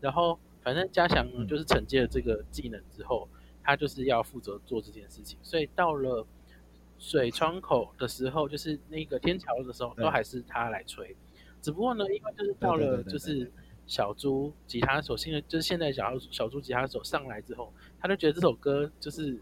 [0.00, 3.28] 然后反正嘉祥就是承接了这个技能之后。
[3.62, 6.26] 他就是要负责做这件事情，所以到了
[6.98, 11.14] 水窗口的时候，就是那个天桥的时候，都还是他来吹。
[11.60, 13.52] 只不过呢，因为就是到了就是
[13.90, 19.36] 小猪吉他手，现在就是现在小小猪吉他手上来之后，他就觉得这首歌就是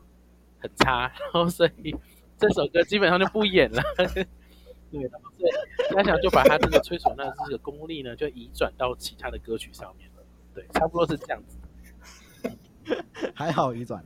[0.58, 1.94] 很差，然后所以
[2.38, 3.82] 这首歌基本上就不演了。
[4.90, 5.52] 对，然后所以
[5.94, 10.22] 嘉祥就把他这个吹唢呐这个功力呢，就移转到其他的歌曲上面了。
[10.54, 11.58] 对，差不多是这样子。
[13.34, 14.02] 还好移转，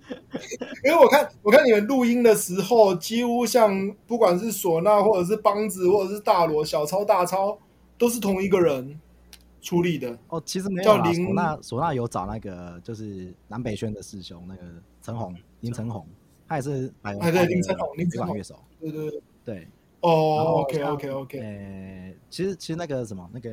[0.82, 7.58] 因为我看我看你们录音的时候，几乎像不管是唢呐，或者是梆子，或者是大锣、小抄、大抄，
[7.98, 8.98] 都是同一个人
[9.64, 10.16] 处理的。
[10.28, 14.62] 哦，其实没有啦，唢呐唢呐有找那个就是南北轩的师兄，那个
[15.00, 16.06] 陈红林陈红，
[16.46, 19.68] 他也是哎对林陈红林陈红乐手，对对对对。
[20.00, 21.40] 哦，OK OK OK。
[21.40, 23.50] 呃，其实其实那个什么那个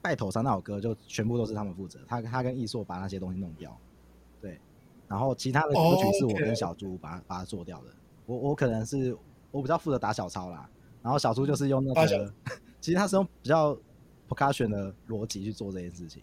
[0.00, 3.76] 拜头山那首歌，就全部都是他们负责，他他跟艺硕把那些东西弄掉。
[4.40, 4.60] 对
[5.08, 7.24] 然后其他的歌曲是我跟小猪把它、oh.
[7.26, 7.86] 把它做掉的。
[8.26, 9.16] 我我可能是
[9.50, 10.70] 我比较负责打小抄啦，
[11.02, 12.32] 然后小猪就是用那个，
[12.80, 13.76] 其实他是用比较
[14.28, 16.22] percussion 的逻辑去做这件事情。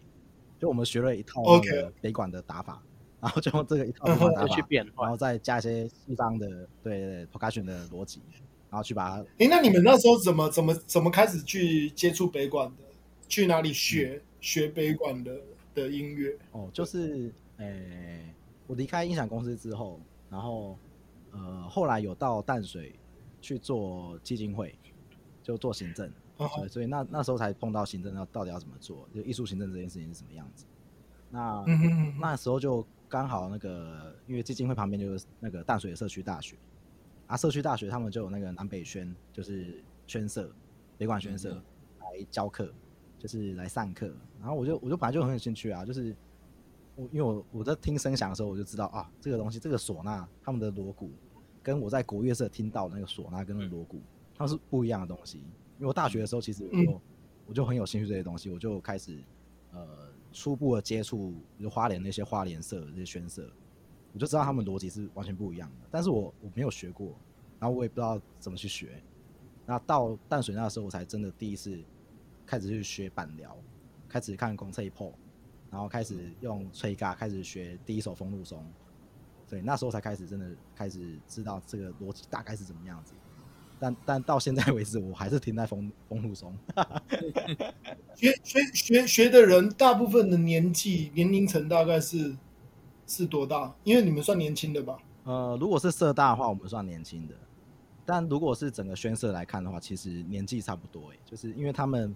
[0.59, 2.81] 就我们学了一套那个北管的打法
[3.19, 4.57] 然后就用这个一套北管打法，
[4.97, 6.47] 然后再加一些西方的
[6.81, 8.21] 对，对，对 percussion 的逻辑，
[8.69, 9.25] 然后去把它。
[9.39, 12.83] 哎，那你们那时候怎么怎么怎么开始去接触北管的？
[13.27, 15.37] 去哪里学、学北管的
[15.73, 16.37] 的音乐？
[16.51, 18.31] 哦，就是诶。
[18.67, 20.75] 我离开音响公司之后，然后
[21.29, 22.95] 呃，后来有到淡水
[23.39, 24.73] 去做基金会，
[25.43, 30.65] 就做行政，哦、所以那那时候才碰到行政要到底要怎么做，就艺术行政这件事情是什么样子。
[31.29, 31.63] 那、
[32.19, 36.55] 那时候就刚好那个，因为基金会旁边就是那个淡水社区大学，
[37.27, 40.51] 啊，社区大学他们就有那个南北宣，就是宣社，
[40.97, 41.61] 北管宣社
[41.99, 42.71] 来教课，
[43.17, 44.13] 就是来上课。
[44.39, 46.15] 然后我就我就本来就很有兴趣啊，就是。
[46.97, 51.11] 我因为我我在听声响的时候，我就知道啊，这个东西，这个唢呐，他们的锣鼓，
[51.61, 53.99] 跟我在国乐社听到的那个唢呐跟那个锣鼓，
[54.33, 55.41] 它是不一样的东西。
[55.77, 57.01] 因为我大学的时候，其实我就
[57.47, 59.21] 我就很有兴趣这些东西，我就开始
[59.71, 59.87] 呃
[60.31, 63.49] 初步的接触，就花莲那些花莲社这些宣社，
[64.13, 65.87] 我就知道他们逻辑是完全不一样的。
[65.91, 67.15] 但是我我没有学过，
[67.59, 69.01] 然后我也不知道怎么去学。
[69.65, 71.77] 那到淡水那时候，我才真的第一次
[72.45, 73.57] 开始去学板疗，
[74.07, 75.13] 开始看公测破，
[75.69, 78.65] 然后开始用吹嘎，开始学第一首风路松。
[79.49, 83.13] 对，那时候才开始真的开始知道这个逻辑大概是怎么样子。
[83.79, 86.55] 但但到现在为止，我还是停在丰丰禄松。
[88.15, 92.35] 学学学学的人，大部分的年纪年龄层大概是
[93.05, 93.75] 是多大？
[93.83, 94.97] 因为你们算年轻的吧？
[95.23, 97.35] 呃，如果是社大的话，我们算年轻的。
[98.05, 102.15] 但如果是整个宣社来看的话，其实年纪差不多诶，就是因为他们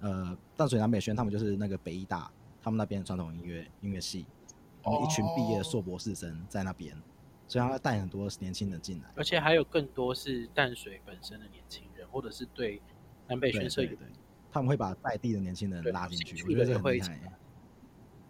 [0.00, 4.26] 呃淡水南北宣他们就是那个北医大，他们那边传统音乐音乐系，
[4.84, 6.96] 一群毕业的硕博士生在那边。
[7.48, 12.80] 所以要带很多年轻人进来，而且还有更多是淡水本身的年轻人，或者是对
[13.26, 13.82] 南北宣社
[14.52, 17.08] 他们会把在地的年轻人拉进去，我觉得这很厉害。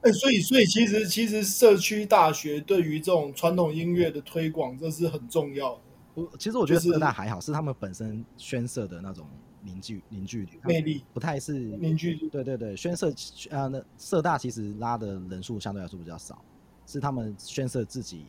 [0.02, 5.80] 哎、欸，所以所以其实其实社区大学对于这种传统音乐的推广，这是很重要的。
[6.14, 9.28] 我其实我觉得社大还好，是他们本身宣社的那种
[9.62, 12.28] 凝聚凝聚力魅力，不太是凝聚力。
[12.28, 13.10] 对对对，宣社
[13.50, 16.44] 啊，那社大其实拉的人数相对来说比较少，
[16.86, 18.26] 是他们宣社自己。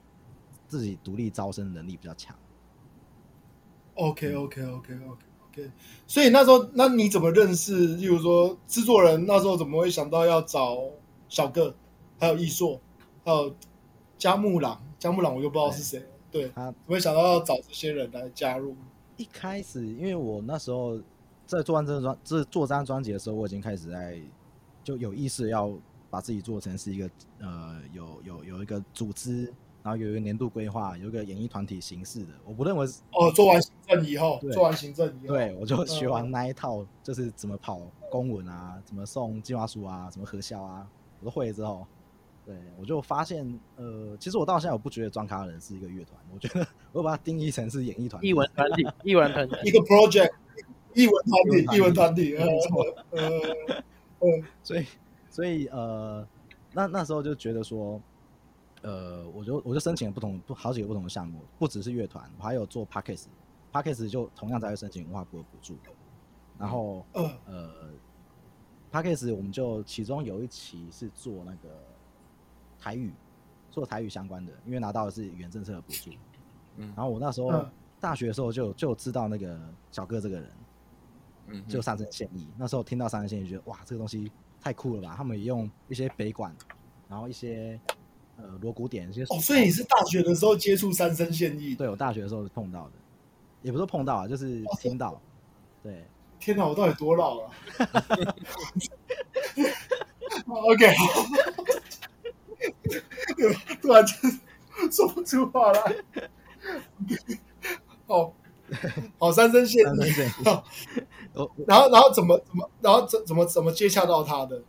[0.69, 2.33] 自己独立招生能力比较强。
[3.95, 5.71] OK OK OK OK OK，
[6.07, 7.97] 所以那时候，那你怎么认识？
[7.97, 10.77] 例如说，制作人那时候怎么会想到要找
[11.27, 11.75] 小个，
[12.17, 12.79] 还有易硕，
[13.25, 13.53] 还有
[14.17, 14.81] 加木朗？
[14.97, 15.99] 加木朗我又不知道是谁。
[16.31, 18.73] 对，对他怎么会想到要找这些人来加入？
[19.17, 20.97] 一开始，因为我那时候
[21.45, 24.17] 在做完这张专，这做这张专辑的时候，我已经开始在
[24.81, 25.77] 就有意识要
[26.09, 29.51] 把自己做成是一个呃，有有有一个组织。
[29.89, 33.31] 然后有一个年度规划，有一个演艺团体形式的，我不认为是哦。
[33.31, 40.87] 做完行政以后，做完行政以后，对，我就学完那一套，就是怎么跑公文啊，怎么送计划书啊，怎么核销啊，
[41.19, 41.87] 我都会了之后，
[42.45, 50.31] 对我就发现，呃，其实我到现在我不觉得装咖人是一个乐团，我觉得我把它定义成是演艺团、艺文团体、艺文团体一个 project，
[50.93, 53.27] 艺文团体、艺文团体，没错，呃，
[54.19, 54.85] 嗯，所以，
[55.31, 56.23] 所以，呃，
[56.73, 57.99] 那那时候就觉得说。
[58.81, 63.31] 呃，我就我就申请了不同不好几个不同的项目，不只是乐团，我还有做 p a c k a g e
[63.73, 65.75] p a c k a g e 就同样在申请文化部的补助。
[66.57, 67.29] 然后呃
[68.89, 71.69] p a c k a g e 我们就其中有一期是做那个
[72.79, 73.11] 台语，
[73.69, 76.11] 做台语相关的，因为拿到的是语言政策的补助。
[76.77, 77.65] 嗯，然后我那时候
[77.99, 79.59] 大学的时候就就知道那个
[79.91, 80.51] 小哥这个人，
[81.47, 82.47] 嗯，就上声献艺。
[82.57, 85.15] 那时候听到上声献艺，觉得哇，这个东西太酷了吧！
[85.17, 86.55] 他们也用一些北管，
[87.09, 87.77] 然后一些。
[88.41, 91.75] 呃，锣鼓点一些哦，所以你是大学的时候接触三生献艺？
[91.75, 92.91] 对，我大学的时候是碰到的，
[93.61, 95.11] 也不是碰到啊，就是听到。
[95.11, 95.19] 哦、
[95.83, 96.05] 对，
[96.39, 97.51] 天哪，我到底多老了？
[100.47, 100.87] OK，
[103.81, 104.39] 突然间
[104.91, 105.95] 说不出话来。
[108.07, 108.31] 哦，
[109.17, 109.85] 好，三生献艺。
[110.43, 110.55] 然
[111.77, 114.61] 后，然后怎么怎么，然后怎怎么怎么接洽到他的？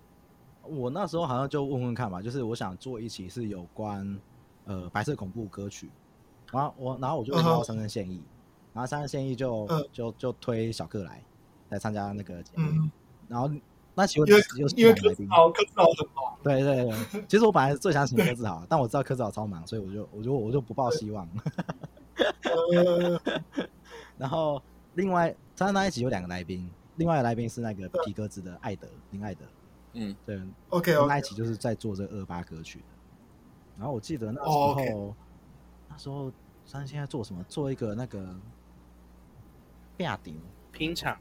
[0.71, 4.19] 我那时候好像就问问看吧，就是我想做一期是有关
[4.65, 5.91] 呃白色恐怖歌曲，
[6.53, 8.23] 然后我然后我就问到三声献艺，
[8.73, 9.89] 然后三声献艺就、uh.
[9.93, 11.23] 就就推小克来
[11.71, 12.91] 来参加那个节目，uh.
[13.29, 13.51] 然后
[13.95, 21.29] 那请问因为因为柯志豪柯志豪很忙，对对对， 其实我本来最想请柯志豪，但我知道柯志豪超忙，所以我就我就我就不抱希望。
[22.17, 23.21] Uh.
[24.17, 24.63] 然后
[24.95, 29.45] 另外参加那一集有两个来宾，另外的来宾是那个皮革子的艾德林艾德。
[29.93, 30.95] 嗯，对，OK.
[31.07, 32.85] 那一期就是在做这个二八歌曲的。
[33.79, 35.15] 然后我记得那时候，oh, okay.
[35.89, 36.31] 那时候
[36.65, 37.43] 三现在做什么？
[37.49, 38.37] 做一个那个
[39.97, 41.19] 变顶拼场，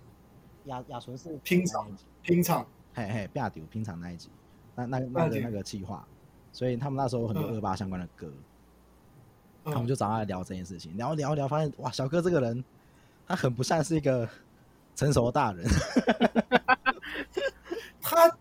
[0.66, 1.90] 亚亚纯是拼场
[2.22, 4.30] 拼场，嘿嘿，变顶拼场那一集，
[4.76, 6.06] 那那那个那个计划，
[6.52, 8.32] 所以他们那时候有很多二八相关的歌，
[9.64, 12.64] 嗯，他们就找他来聊这件事情，聊聊聊，发现哇，小哥这个人，
[13.26, 14.30] 他很不像是一个
[14.96, 15.66] 成熟的大人。
[18.02, 18.38] 他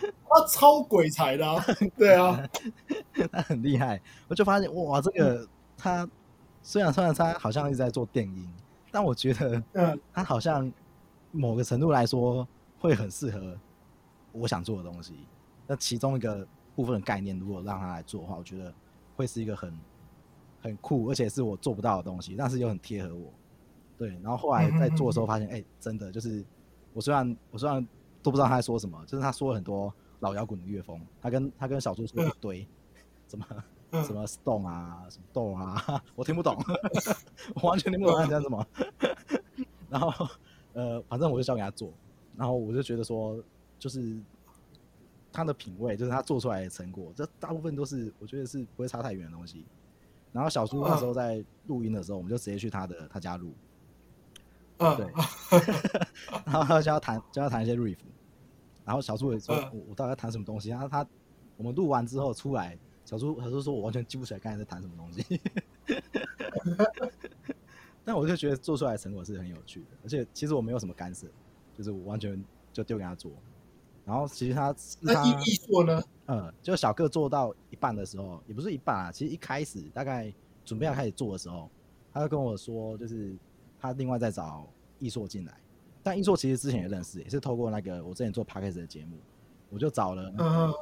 [0.00, 0.06] 他
[0.40, 1.64] 他超鬼才的，啊，
[1.96, 2.48] 对啊，
[3.32, 4.00] 他很厉害。
[4.28, 5.46] 我就发现哇，这个
[5.76, 6.08] 他
[6.62, 8.48] 虽然虽然他好像一直在做电音，
[8.90, 10.72] 但我觉得，嗯，他好像
[11.30, 12.46] 某个程度来说
[12.78, 13.58] 会很适合
[14.32, 15.26] 我想做的东西。
[15.66, 18.72] 那其中一个部分的概念，如果让他来做的话，我觉得
[19.16, 19.78] 会是一个很
[20.62, 23.32] 很酷，而且是我做不到的东西，但是又很贴合我。
[23.98, 26.44] 对，然后后来在做的时候发现，哎、欸，真的就是
[26.92, 27.86] 我虽然我虽然。
[28.22, 32.66] 都不知道他在说什么，就是他说了很多老摇滚的乐风，他跟他跟小猪说一堆，
[33.28, 33.46] 什么
[34.04, 36.56] 什么 stone 啊，什么 do 啊， 我听不懂，
[37.56, 38.66] 我完全听不懂他讲什么。
[39.88, 40.28] 然后
[40.72, 41.92] 呃，反正我就交给他做，
[42.36, 43.42] 然后我就觉得说，
[43.78, 44.16] 就是
[45.32, 49.64] 他的品味，就是他做出来的成果，这大部分都是我觉得是不会差太远的东西。
[50.32, 53.52] 然后小叔那时候在录音的时候，我们就直接去他的他家录。
[54.80, 55.06] 嗯，对。
[56.44, 57.98] 然后他就要弹，就要弹一些 riff。
[58.84, 61.06] 然后小叔也说：“我我到底要弹什么东西？”然后他
[61.56, 65.40] 我们录完之后出来，小叔小叔说：“我完全记不起来刚才在弹什么东西。
[68.04, 71.26] ”但我就觉得做出来的成果是很有趣的，而且其实我没有什么干涉，
[71.76, 73.30] 就是我完全就丢给他做。
[74.04, 76.02] 然后其实他那艺艺做呢？
[76.26, 80.32] 嗯，就小个做到一半的时候，也不是一半啊，其实一开始大概
[80.64, 81.70] 准备要开始做的时候，
[82.12, 83.36] 他就跟我说，就是
[83.80, 84.68] 他另外再找
[84.98, 85.54] 艺硕进来。
[86.02, 89.18] 但艺硕其实之前也认识，也是透过那个我之前做 Podcast 的节目，
[89.70, 90.74] 我就找了，嗯，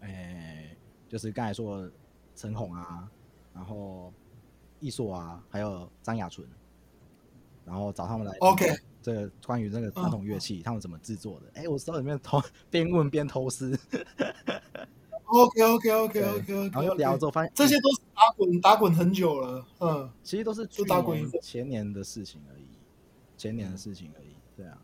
[0.00, 0.76] 哎，
[1.08, 1.88] 就是刚才说
[2.34, 3.08] 陈红啊，
[3.54, 4.12] 然后。
[4.80, 6.46] 易硕啊，还有张雅纯，
[7.64, 8.32] 然后找他们来。
[8.38, 8.64] OK，
[9.02, 11.46] 这个关于那个传统乐器，他们怎么制作的？
[11.54, 12.40] 哎、欸，我手里面偷
[12.70, 13.76] 边问边偷师。
[15.26, 18.07] OK，OK，OK，OK，OK，然后又聊之后发现这些都是打
[18.38, 19.66] 滚打滚很久了。
[19.80, 22.64] 嗯，其实都是就打滚前年的事情而已，
[23.36, 24.28] 前年的事情而已。
[24.56, 24.78] 对啊，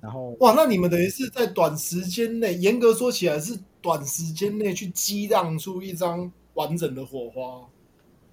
[0.00, 7.66] 然后哇，那你们等于是在短时间内，严格说起来是短时间内去激荡出一张完整的火花。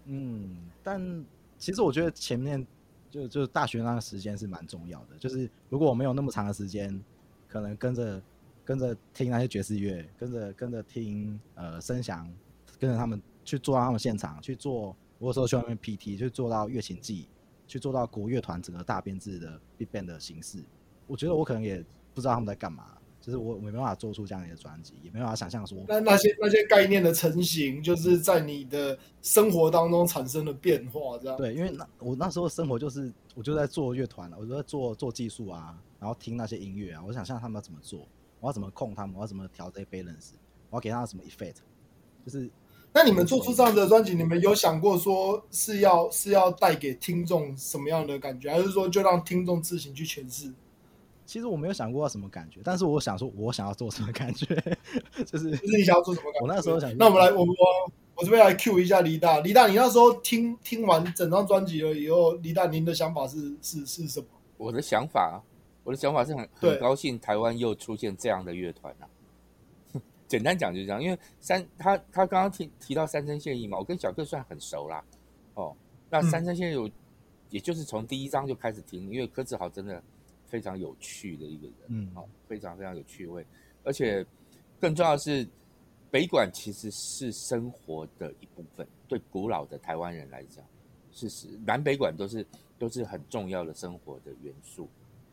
[0.05, 0.57] 嗯。
[0.83, 1.25] 但
[1.57, 2.67] 其实我觉得前面
[3.09, 7.01] 就就大学那个时间是蛮重要的，就是如果我没有那么长的时间，
[7.47, 8.21] 可能跟着
[8.65, 12.29] 跟着听那些爵士乐，跟着跟着听呃声响，
[12.77, 17.27] 跟着他们去做到他们现场去做，我有时候去外面 PT 去做到乐琴季，
[17.67, 20.63] 去做到国乐团整个大编制的 Big Band 的形式，
[21.07, 21.83] 我觉得我可能也
[22.13, 22.97] 不知道他们在干嘛。
[23.21, 31.37] 就是我没办法做出这样的专辑，也没办法想象说那那些那些概念的成型，就是在你的生活当中产生了变化，这样。
[31.37, 38.05] 对，因为那我那时候生活就是我就在做乐团了，我就在做做技术啊，然后听那些音乐啊，我想象他们要怎么做，
[38.41, 40.31] 我要怎么控他们，我要怎么调这些 balance，
[40.69, 41.59] 我要给他们什么 effect，
[42.25, 42.51] 就是。
[42.93, 50.53] 那你们做出这样的专辑，你们有想过说是要是要带给听众什么样的感觉，还是说就让听众自行去诠释？
[51.25, 54.45] 其实我没有想过要什么感觉，但是我想说，我想要做什么感觉，
[55.25, 56.41] 就是就是你想要做什么感觉。
[56.41, 64.27] 我那时候想，那我们来，我们我我这边来 Q 一下李大，李大，你那时候听听完整张专辑了以后，李大您的想法是是是什么？
[64.57, 65.41] 我的想法，
[65.83, 69.07] 我的想法是很很高兴台湾又出现这样的乐团啊。
[70.27, 75.03] 简单讲就是这样，因为三他他刚刚提提到三生现役嘛，我跟小克算很熟啦。
[75.55, 75.75] 哦，
[76.09, 76.91] 那三生现役有，嗯、
[77.49, 80.01] 也就是从第一章就开始听，因为柯志豪真的。
[80.45, 83.43] 非常有趣的一个人，嗯，好，非常非常有趣味，
[83.83, 84.23] 而且
[84.79, 85.47] 更重要的是，
[86.11, 88.87] 北馆其实是生活的一部分。
[89.07, 90.63] 对古老的台湾人来讲，
[91.11, 92.45] 事实南北馆都是
[92.77, 94.87] 都是很重要的生活的元素。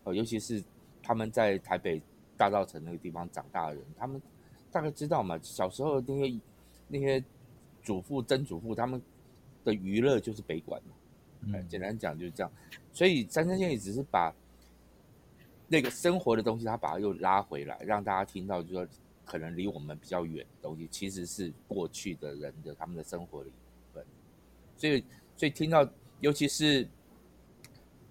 [0.05, 0.65] 哦，尤其是
[1.03, 2.01] 他们在台北
[2.35, 4.19] 大稻埕那个地方长大的人，他们
[4.71, 6.41] 大概知道嘛，小时候那些
[6.89, 7.23] 那些
[7.83, 9.01] 祖父、曾祖父他们
[9.65, 10.95] 的娱乐就是北管嘛。
[11.43, 12.53] 嗯，简单讲就是这样。
[12.93, 14.35] 所以三生线也只是把。
[15.73, 18.85] 那个生活的东西，他把它又拉回来，让大家听到，就说
[19.25, 23.57] 可能离我们比较远的东西，其实是过去的人的他们的生活的一部
[23.95, 24.05] 分。
[24.77, 25.05] 所以，
[25.37, 26.89] 所以听到，尤其是，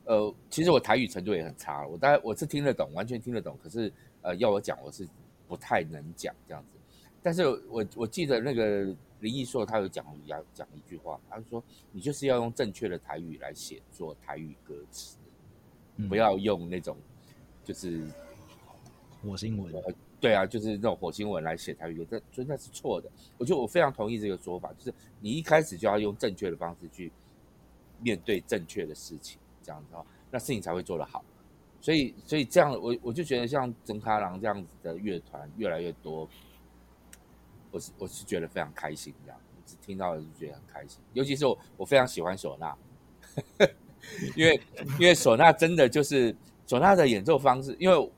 [0.06, 3.92] 呃，其实我台语程度也很差，我大概我是听得懂，完全听得懂，可是，
[4.22, 5.06] 呃，要我讲，我是
[5.50, 6.78] 不太能讲这样子。
[7.22, 15.18] 但是我我记得那个林艺硕他有讲要讲一句话，他说：“你就是要用正确的台语来写作台语歌词，
[16.08, 16.96] 不要用那种。”
[17.62, 18.04] 就是
[19.22, 19.72] 火星文，
[20.20, 23.08] 对啊，就是那种火星文来写台语歌，这所以那是错的。
[23.38, 27.12] 我觉得我非常同意这个说法，就是你一开始就要用正确的方式去
[28.02, 31.24] 面对正确的事情，这样子哦，那事情才会做得好。
[31.82, 36.28] 所以，所以这样，我我就觉得像曾卡郎这样子的乐团越来越多，
[37.72, 41.00] 我是我是觉得非常开心，这样，只听到就觉得很开心。
[41.14, 42.76] 尤其是我，我非常喜欢唢呐，
[44.36, 44.60] 因为
[45.00, 46.36] 因为唢呐真的就是。
[46.70, 48.12] 唢呐的演奏方式，因为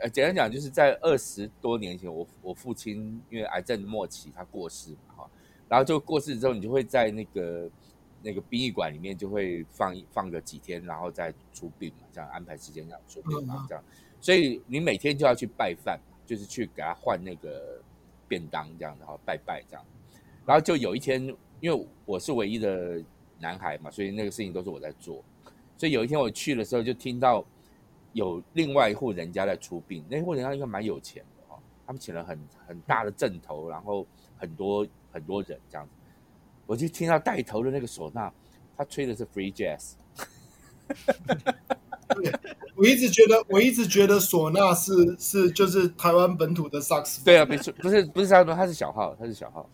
[0.00, 5.30] 呃，简单讲，就是在二十多年前，我我父亲因为癌症末期，他过世嘛，哈，
[5.68, 7.68] 然后就过世之后，你就会在那个
[8.24, 13.84] 那个殡仪馆里面就会放放个几天，然后再出殡嘛，这样安排时间这样出殡嘛，这样，
[14.20, 17.80] 所以你每天就要去拜饭，就是去给他换那个
[18.26, 19.84] 便当这样，然后拜拜这样，
[20.46, 21.22] 然后就有一天，
[21.60, 23.00] 因为我是唯一的
[23.38, 25.22] 男孩嘛，所以那个事情都是我在做，
[25.76, 27.44] 所以有一天我去的时候就听到。
[28.14, 34.06] 有另外一户人家在出殡，那户人家应该蛮有钱的哈，他们请了很很大的阵头，然后
[34.36, 35.92] 很多很多人这样子，
[36.66, 38.30] 我就听到带头的那个唢呐，
[38.76, 39.92] 他吹的是 free jazz。
[42.14, 42.32] 对，
[42.76, 47.24] 我一直觉得，我一直觉得唢呐是是就是台湾本土的萨克斯。
[47.24, 49.68] 对啊，不是不是不是萨克斯，他是小号，他是小号。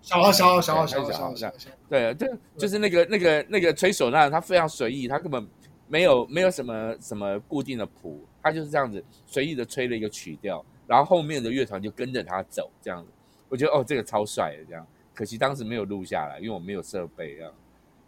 [0.00, 1.54] 小号小号小号小号小号，
[1.88, 2.26] 对，就
[2.56, 5.46] 就是那个那个那个吹唢呐，他非常随意，他根本
[5.88, 13.10] 没有没有什么什么固定的谱，他就是这样子随意的吹了一个曲调，然后后面的乐团就跟着他走，这样子，
[13.48, 14.86] 我觉得哦，这个超帅的，这样，
[15.18, 17.50] 可惜当时没有录下来，因为我没有设备，啊，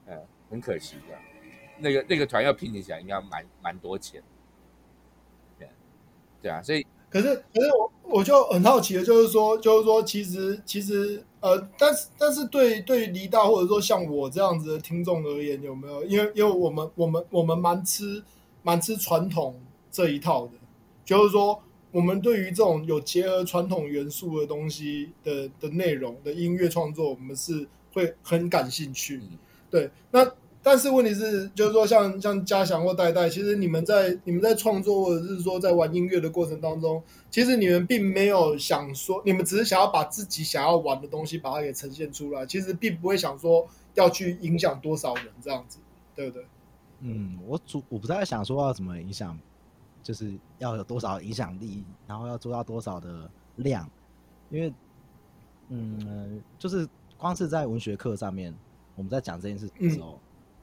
[0.07, 0.17] 嗯，
[0.49, 1.21] 很可惜这样，
[1.81, 4.23] 那个那个团要拼起来应该蛮蛮多钱，
[6.41, 6.87] 对，啊，所以。
[7.11, 16.05] 可是，可是我我就很好奇的，就是说，就是说，其实，其实，呃，但是，但是对，对对黎大或者说像我这样子的听众而言，有没有？
[16.05, 18.23] 因为，因为我们，我们，我们蛮吃，
[18.63, 20.53] 蛮吃传统这一套的，
[21.05, 21.61] 就是说，
[21.93, 29.21] 我们对于这种有结合传统元素的东西的的内容的音乐创作，我们是会很感兴趣。
[29.71, 30.31] 对，那。
[30.63, 45.79] 但是问题是，就是说像，像像嘉祥或代代，其实你们在你们在创作或者是说在玩音乐的过程当中，其实你们并没有想说，你们只是想要把自己想要玩的东西把它给呈现出来，其实并不会想说要去影响多少人这样子，
[46.15, 46.45] 对不对？
[47.01, 49.39] 嗯，我主我不太想说要怎么影响，
[50.03, 53.89] 就是要有多少影响力，然后要做到多少的量，
[54.51, 54.73] 因为，
[55.69, 58.55] 嗯，就是光是在文学课上面，
[58.97, 60.13] 我们在讲这件事的时候。
[60.13, 60.19] 嗯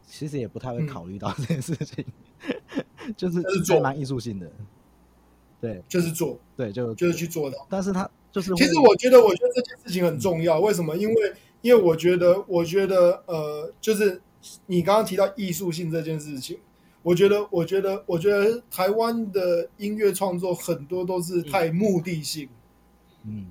[0.09, 2.05] 其实也不太会考虑到 这件事情，
[3.05, 4.49] 嗯、就是做蛮艺术性的，
[5.59, 7.57] 对，就是做，对，就就是去做的。
[7.67, 10.59] 但是他就是，其实我觉得，我觉得这件事情很重要。
[10.59, 10.95] 嗯、为什么？
[10.95, 14.21] 因为，因为我觉得，我觉得，呃，就是
[14.67, 16.57] 你刚刚提到艺术性这件事情，
[17.03, 22.49] 我觉得，我觉得，我觉得台湾的音乐创作很多都是太目的性，
[23.23, 23.45] 嗯，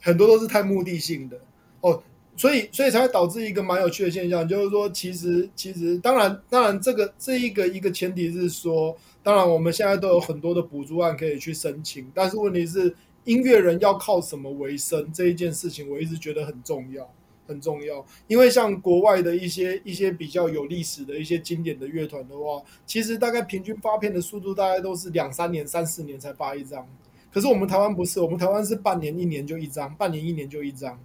[0.00, 1.38] 很多都是太目的性的。
[1.80, 2.02] 哦。
[2.36, 17.12] 所以，所以才会导致一个蛮有趣的现象，就是说，其实，其实，当然，当然，这个这一个一个前提是说，当然，我们现在都有很多的补助案可以去申请，但是问题是，音乐人要靠什么为生这一件事情，我一直觉得很重要，
[17.48, 18.06] 很重要。
[18.28, 26.86] 因为像国外的一些一些比较有历史的一些经典的乐团的话，其实大概平均发片的速度大概都是两三年、三四年才发一张，
[27.32, 31.00] 可是我们台湾不是，我们台湾是半年、一年就一张，半年、一年就一张。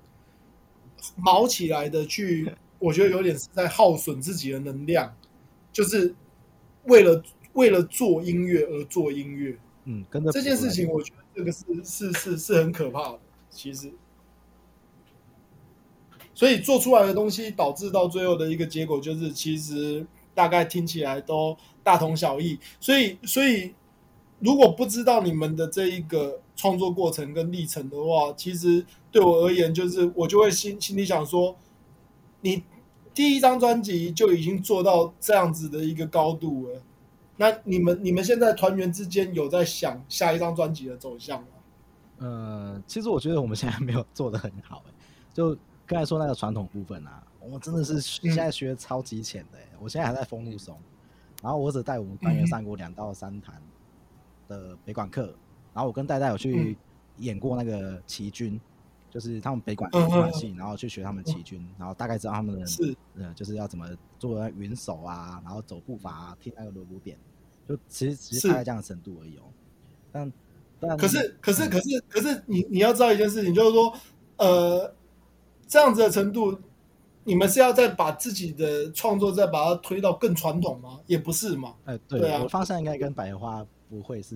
[1.15, 5.15] 毛起来的去，我觉得有点是在耗损自己的能量，
[5.71, 6.13] 就是
[6.85, 7.23] 为了
[7.53, 9.57] 为了做音乐而做音乐。
[9.85, 13.19] 嗯，跟着这件事情，我觉得这个是是是是很可怕的。
[13.49, 13.91] 其实，
[16.43, 22.59] 所以做出来的东西导致到最后的一个结果，就是其实大概听起来都大同小异。
[22.81, 23.73] 所以，所以
[24.39, 28.85] 如果不知道你们的这一个创作过程跟历程的话，其实。
[29.09, 31.55] 对我而言，就是我就会心心里想说，
[32.41, 32.63] 你
[33.13, 36.81] 第一张专辑就已经做到这样子的一个高度了，
[37.37, 41.47] 那你们你们现在团员之间有在想下一张专辑的走向吗？
[42.17, 44.83] 呃，其实我觉得我们现在没有做得很好，
[45.31, 45.55] 就
[45.93, 50.77] 刚才说那个传统部分啊，我们真的是现在学超级浅的，我现在还在风路松，
[51.41, 53.53] 然后我只带我们班员上过两到三堂
[54.47, 55.35] 的北管课，
[55.73, 56.77] 然后我跟戴戴有去
[57.17, 58.59] 演过那个齐军。
[59.11, 62.97] 就是他们北管北管系，然后去学他们齐军，然后大概知道他们的是。
[63.15, 63.87] 呃，就是要怎么
[64.17, 67.15] 做云手啊，然后走步伐啊，听那个锣鼓点，
[67.69, 69.43] 就其实其实大概这样的程度而已哦。
[70.11, 70.33] 但
[70.79, 73.95] 但可是可是可是可是你你要知道一件事情，就是说
[74.37, 74.91] 呃
[75.67, 76.57] 这样子的程度，
[77.23, 80.99] 你们是要再把自己的创作再把它推到更传统吗？
[81.07, 81.75] 也不是嘛。
[81.85, 84.35] 哎，对啊，我方向应该跟百合花不会是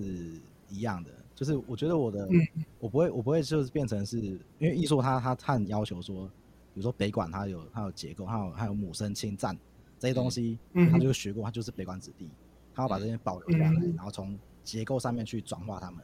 [0.68, 1.10] 一样的。
[1.34, 2.48] 就是我觉得我的，嗯、
[2.80, 6.26] 我不会，我不会就是变成是因为艺术它它它很要求说，
[6.74, 9.56] 比如说北管它有它有结构，它有它有母声侵占
[10.00, 12.28] 这些东西，嗯、他就学过，他就是北管子弟，
[12.74, 16.00] 他要把这些保留下来，嗯、然后从结构上面去转化它们，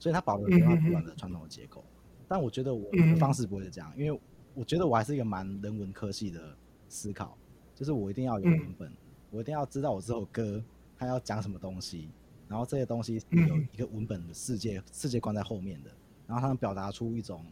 [0.00, 1.80] 所以他保留了北管的传统的结构。
[1.86, 4.20] 嗯、但我觉得我的方式不会是这样，因为
[4.54, 6.56] 我觉得我还是一个蛮人文科系的
[6.88, 7.36] 思考，
[7.74, 8.96] 就是我一定要有文本，嗯、
[9.30, 10.62] 我一定要知道我这首歌
[10.96, 12.08] 它要讲什么东西。
[12.46, 15.90] 然后这些东西是有一个文本的世界、嗯、世界观在后面的，
[16.26, 17.44] 然后他们表达出一种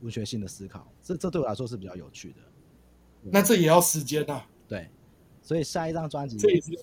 [0.00, 2.38] 文学性的思考，这这对我来说是比较有趣的。
[3.20, 4.44] 那这也要时间啊。
[4.66, 4.88] 对，
[5.42, 6.38] 所以下一张专辑，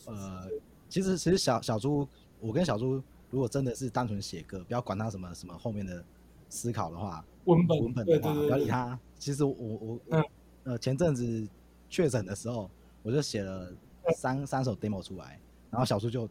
[0.06, 0.48] 呃，
[0.88, 2.08] 其实其实小小猪，
[2.40, 3.02] 我跟小猪
[3.32, 6.06] 如果真的是单纯写歌，不要管他什么什么后面的
[6.50, 9.00] 思考的话，文本文本的话，不要理他。
[9.18, 10.24] 其实我我、嗯、
[10.64, 11.48] 呃前阵子
[11.90, 12.70] 确诊的时候，
[13.02, 13.72] 我就写了
[14.16, 15.40] 三、嗯、三首 demo 出来。
[15.72, 16.28] 然后小叔就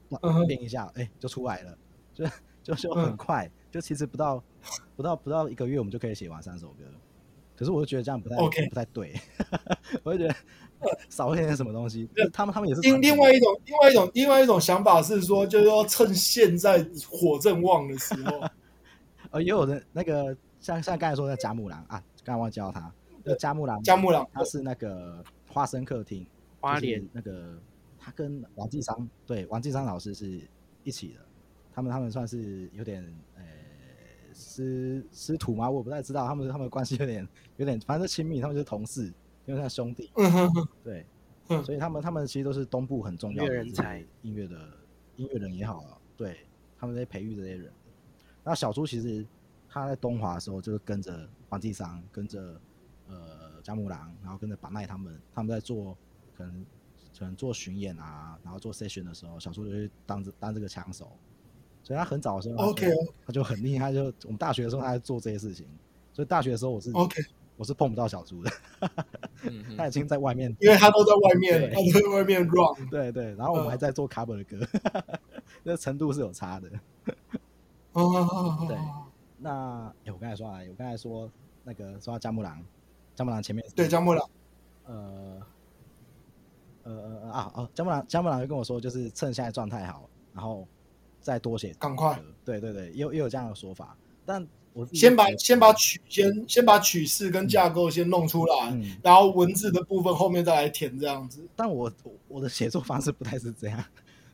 [0.49, 1.79] 编一下，哎、uh 就出来了，
[2.13, 2.25] 就
[2.61, 3.51] 就就很快，uh.
[3.73, 4.43] 就其实不到
[4.97, 6.83] 不到不到一个月，我们就可以写完三首歌。
[7.55, 8.37] 可是我就觉得这样不太.
[8.69, 9.15] 不太对，
[10.03, 10.35] 我就觉得
[11.09, 12.09] 少一点什么东西。
[12.17, 12.29] Uh.
[12.33, 18.41] 他们他们也是另另外一种另外一种另外一种想法是说，就是说趁现在火正旺的时候，
[19.31, 26.27] 呃，也有人那个像像刚才说的贾母郎啊，刚才忘记叫他，那贾木郎，贾木郎，他是那个花生客厅，
[26.61, 27.59] 花莲那个
[27.99, 30.41] 他跟王继商，对，王继商老师是
[30.83, 31.21] 一起的，
[31.73, 33.05] 他们他们算是有点
[33.37, 33.43] 呃
[34.33, 35.69] 师师徒吗？
[35.69, 37.27] 我不太知道，他们他们关系有点
[37.57, 39.13] 有点，反正亲密，他们就是同事，
[39.45, 41.07] 因为像兄弟，嗯哼哼，对，
[41.65, 44.57] 所以他们他们其实都是东部很重要的人才，音乐的
[45.17, 46.39] 音乐人也好啊，对，
[46.79, 47.71] 他们在培育这些人。
[48.49, 49.27] 那小猪其实
[49.69, 52.59] 他在东华的时候，就是跟着黄继商，跟着
[53.07, 55.95] 呃佳木郎，然后跟着把奈他们，他们在做
[56.35, 56.65] 可能
[57.19, 61.13] 可能做巡演啊，然后做 session 的时候，小猪就会当这当这个枪手。
[61.83, 62.91] 所以他很早的时候，OK，
[63.27, 65.67] 他就很厉害，就我们大学的时候他在做这些事情。
[66.15, 67.23] 所以大学的时候我是 OK，
[67.57, 68.51] 我是碰不到小猪的，
[69.77, 74.67] 他已经在外面，因为他都在外面，他都在外面 run，对对，然后我们还在做 cover 的歌，
[75.63, 76.71] 那程度是有差的。
[77.99, 78.79] 哦，对，
[79.39, 81.31] 那哎、欸，我刚才说啊，我刚才说
[81.65, 82.65] 那个说到加木郎，
[83.17, 84.31] 加木郎前面对加木郎，
[84.87, 85.41] 呃
[86.85, 90.67] 呃呃啊哦，加木郎加木郎就跟我说，就是趁现在状态好，然后
[91.21, 101.45] 再多写，赶快，对对对，也有也有这样的说法，但我先把先把曲先先把曲式跟架构先弄出来，嗯、然后文字的部分后面再来填这样子。
[101.57, 101.91] 但我
[102.29, 103.85] 我的写作方式不太是这样。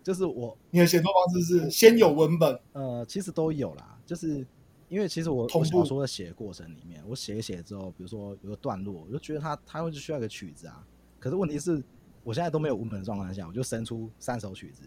[0.05, 3.99] 就是我，你的写作方式是先有文本，呃，其实都有啦。
[4.05, 4.47] 就是
[4.91, 10.87] 因为其实我我小说的写的过程里面，我写一写之后，比如说有个段落，我就觉得它它会需要一个曲子啊。
[11.19, 11.83] 可是问题是，
[12.23, 14.83] 我现在都没有文本的状况下，我就生出三首曲子。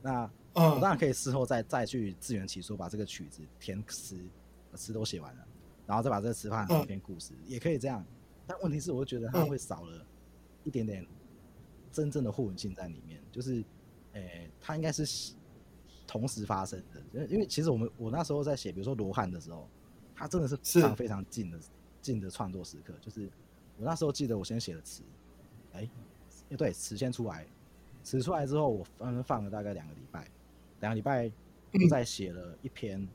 [0.00, 0.22] 那
[0.54, 4.16] 我当然可以事后再再去自圆其说，把这个曲子填词，
[4.72, 5.46] 词都写完了，
[5.86, 8.02] 然后再把这个词换成一篇故事，也可以这样。
[8.46, 10.06] 但问题是，我就觉得它会少了
[10.64, 11.06] 一点点
[11.92, 13.62] 真正的互文性在里面，就是。
[14.20, 15.34] 诶、欸，它应该是
[16.06, 19.68] 同时发生的，因为因为其实我们我那时候在写，比如说罗汉的时候，
[20.14, 21.58] 它真的是非常非常近的
[22.00, 22.94] 近的创作时刻。
[23.00, 23.28] 就是
[23.76, 25.02] 我那时候记得我先写了词，
[25.72, 25.88] 哎、
[26.48, 27.46] 欸，对，词先出来，
[28.02, 30.26] 词出来之后，我放放了大概两个礼拜，
[30.80, 31.30] 两个礼拜
[31.72, 33.08] 我再写了一篇、嗯、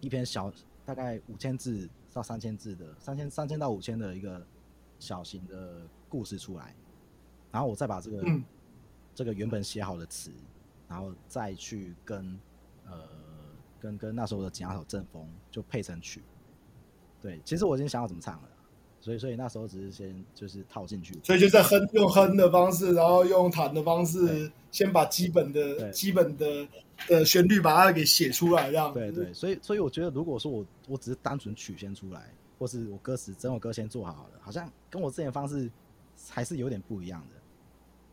[0.00, 0.52] 一篇小
[0.84, 4.46] 大概五千字到三千字的三千三千到五千的一个
[4.98, 6.74] 小型的故事出来，
[7.50, 8.22] 然后我再把这个。
[8.26, 8.44] 嗯
[9.20, 10.30] 这个原本写好的词，
[10.88, 12.40] 然后再去跟
[12.88, 13.06] 呃
[13.78, 16.22] 跟跟那时候的吉他手郑峰就配成曲。
[17.20, 18.48] 对，其实我已经想好怎么唱了，
[18.98, 21.20] 所以所以那时候只是先就是套进去。
[21.22, 26.66] 所以就在哼用哼的方式，然后用弹的方式，先把基本的基本的
[27.06, 28.90] 的旋律把它给写出来，这样。
[28.94, 35.70] 对对，所以所以我觉得，如果说我我只是单纯曲先出来，或是我歌词整首歌先做好了，好像跟我之前的方式
[36.30, 37.36] 还是有点不一样的。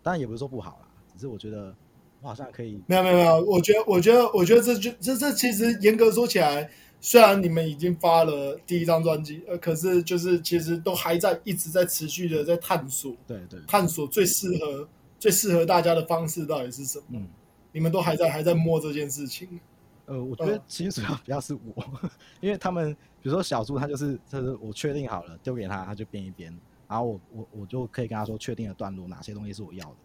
[0.04, 0.87] 当然也不是说不好啦。
[1.18, 1.76] 可是我觉得
[2.22, 6.70] 我好像可以，没有没有没有，我觉得我觉得我觉得这就这这其实严格说起来，
[7.02, 14.88] 虽然你们已经发了第一张专辑，呃，可是就是其实都还在一直在持续的在探索，对对，探索最适合
[15.18, 17.06] 最适合大家的方式到底是什么？
[17.14, 17.28] 嗯，
[17.72, 19.60] 你们都还在还在摸这件事情。
[20.06, 22.10] 呃，我觉得其实主要比较是我，呃、
[22.42, 26.56] 因为他们比如说小猪，他就是就是我确定好了丢给他，他就编一编，
[26.88, 29.96] 然后我我我就可以跟他说确定的段落哪些东西是我要的。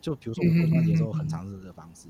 [0.00, 2.08] 就比如说我过关节之后很常是这个方式，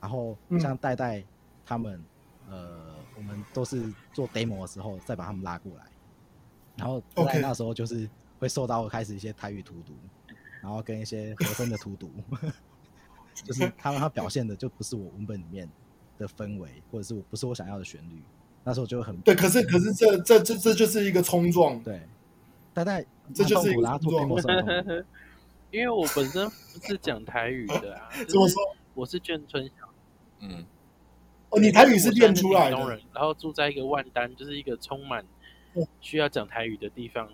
[0.00, 1.24] 然后像代代
[1.64, 2.02] 他们，
[2.48, 5.84] 呃，我们都是做 demo 的时候再把他们拉过来，
[6.76, 9.94] 然后在那时候就是会受到开始一些台语荼毒，
[10.60, 12.10] 然后跟一些和声的荼毒，
[13.34, 15.68] 就是他们他表现的就不是我文本里面
[16.18, 18.22] 的氛围，或者是我不是我想要的旋律，
[18.62, 19.34] 那时候就很对。
[19.34, 22.06] 可是可是这这这这就是一个冲撞，对，
[22.72, 25.04] 代代这就是一个冲撞。
[25.74, 28.62] 因为我本身不是讲台语的啊， 怎么说？
[28.94, 29.92] 我是眷村小，
[30.38, 30.64] 嗯，
[31.50, 32.76] 哦，你台语是练出来的，
[33.12, 35.26] 然后住在一个万丹，就是一个充满
[36.00, 37.28] 需要讲台语的地方，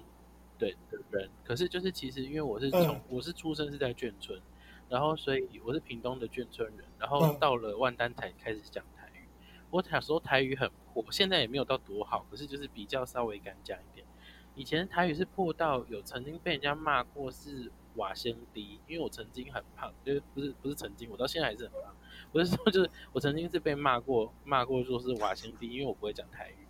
[0.57, 1.29] 对的人。
[1.45, 4.41] 可是就是其实因为我是从我是出生是在眷村，
[4.89, 9.29] 然后所以我是屏东的眷村人，然后到了万丹才开始讲台语。
[9.69, 14.07] 我小时候台语很破，现在也没有到多好，可是就是比较稍微敢讲一点。
[14.55, 17.71] 以前台语是破到有曾经被人家骂过是。
[17.97, 21.95] 瓦先低，因为我曾经很胖，就是不是不是曾经，我到现在还是很胖。
[22.33, 26.67] 不是说就是我曾经是被骂过，骂过说是瓦先低，因为我不会讲台语。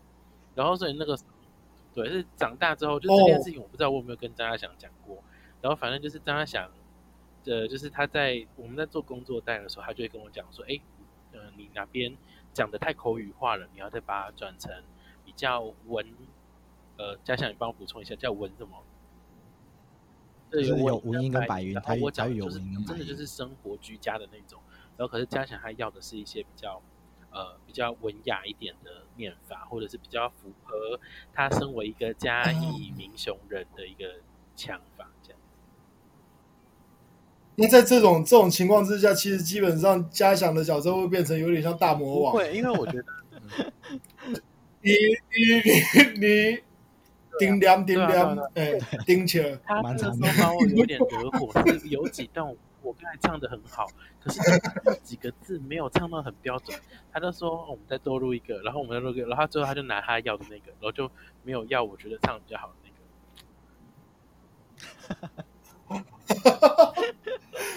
[0.54, 1.18] 然后所以那个
[1.92, 5.22] 对是长大之后，就这件事情我不知道我有没有跟张家祥讲过。
[5.60, 6.70] 然后反正就是张家祥，
[7.44, 10.80] 呃，就是他在我们在做工作带的时候，他就会跟我讲说，哎，
[11.32, 12.16] 呃，你哪边
[12.54, 14.72] 讲的太口语化了，你要再把它转成
[15.24, 16.06] 比较文。
[16.96, 18.82] 呃，家祥，你帮我补充一下，叫文什么？
[20.50, 24.60] 就是有文音跟白音，然后我讲就是真的就是生活居家的那种，
[24.96, 26.82] 然后可是嘉祥他要的是一些比较
[27.30, 30.98] 呃比较文雅一点的念法，或者是比较符合
[31.32, 34.20] 他身为一个嘉义 民雄人的一个
[34.56, 35.38] 腔法，这样。
[37.56, 42.32] 那在这种这种情况之下，其实基本上嘉祥的角色会变成有点像大魔王。
[42.32, 43.72] 会，因为我觉得，
[44.82, 46.58] 你你你你
[47.40, 49.58] 叮当叮当，哎，叮起来。
[49.64, 52.46] 他那个时候把我有点 惹火，是有几段
[52.82, 53.86] 我刚才唱的很好，
[54.22, 54.40] 可是
[54.84, 56.78] 有几个字没有唱到很标准。
[57.12, 61.10] 他就说我们再多录一个，然后我们再录一个，然后最后他就拿他要的那个，然后就
[61.42, 62.88] 没有要我觉得唱比较好的那
[65.32, 65.44] 个。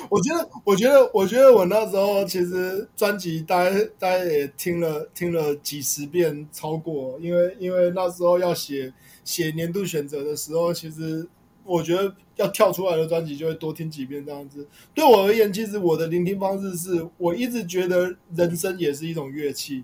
[0.10, 8.94] 我觉得，我觉得，我觉得我那时候其实专辑大家大家也听了听了几十遍超过，因为因为那时候要写
[9.24, 11.28] 写年度选择的时候，其实
[11.64, 14.68] 我觉得要跳出来的专辑就会多听几遍这样子。
[14.94, 19.84] 对我而言，其实我的聆听方式是我一直觉得人声也是一种乐器，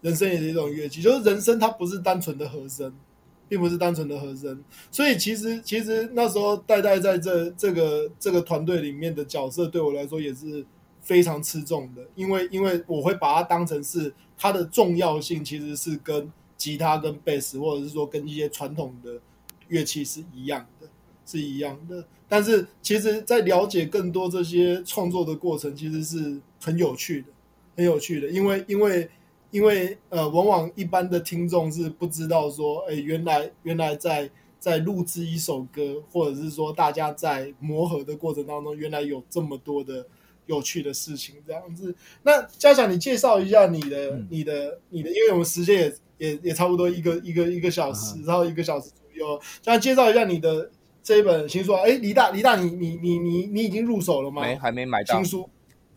[0.00, 2.92] 人生也是一种乐器，就是人声它不是单纯的和声。
[3.48, 4.60] 并不是单纯的和声，
[4.90, 10.66] 所以其实其实那时候代代在这这个这个团队里面的角色对我来说也是
[11.00, 19.20] 非常吃重的，因为因为我会把它当成是它的重要性其实是跟吉他跟贝斯或者是说跟一些传统的
[19.68, 20.88] 乐器是一样的，
[21.24, 22.06] 是一样的。
[22.28, 27.28] 但是其实，在了解更多这些创作的过程，其实是很有趣的，
[27.76, 29.08] 很有趣的，因为因为。
[29.52, 34.28] 因为呃，往往一般的听众是不知道说，哎，原来原来在
[34.58, 40.04] 在录制一首歌，或者是说大家在磨合的过程当中，原来有这么多的
[40.46, 41.94] 有趣的事情这样子。
[42.22, 45.80] 那嘉祥，你介绍一下你的、嗯、你的你的，因为我们时间
[46.18, 50.70] 也也也差不多一个一个一个小时，然后一个小时左右，这样介绍一下你的
[51.02, 51.74] 这一本新书。
[51.74, 54.42] 哎，李大李大，你你你你你已经入手了吗？
[54.42, 55.48] 没，还没买到新书。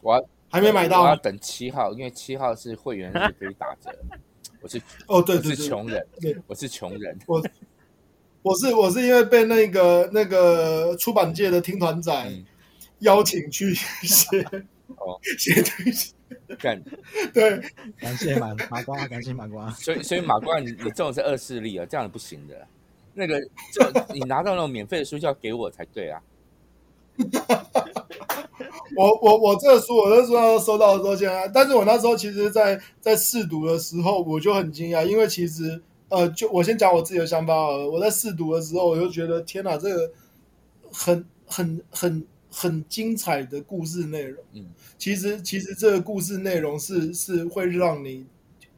[0.02, 0.28] 我。
[0.52, 3.96] 还没买到，我要等七号，因为七号是会员是可以打折。
[4.62, 7.16] 我是哦，对，对，对，是穷人，对，我是穷人。
[7.28, 7.40] 我
[8.42, 12.12] 我是我是因为被那个那个出版界的听团仔
[13.00, 14.42] 邀请去写
[14.98, 16.14] 哦，写东西。
[16.58, 16.82] 感
[17.34, 17.62] 对，
[18.00, 19.70] 感谢马马瓜，感谢马瓜。
[19.72, 22.68] 所以所以马瓜，你你这种是恶势力啊，这样不行的。
[23.14, 23.40] 那个
[23.74, 23.84] 就
[24.14, 26.22] 你拿到那种免费的书就要给我才对啊。
[28.96, 37.88] 我我我这个书，我那时候收到的时候，现在，但是我那时候其实在，在在试读的时候，我就很惊讶，因为其实，呃，就我先讲我自己的想法好了。
[37.90, 40.12] 我在试读的时候，我就觉得，天哪，这个
[40.92, 44.44] 很很很很精彩的故事内容。
[44.54, 44.66] 嗯，
[44.98, 48.26] 其实其实这个故事内容是是会让你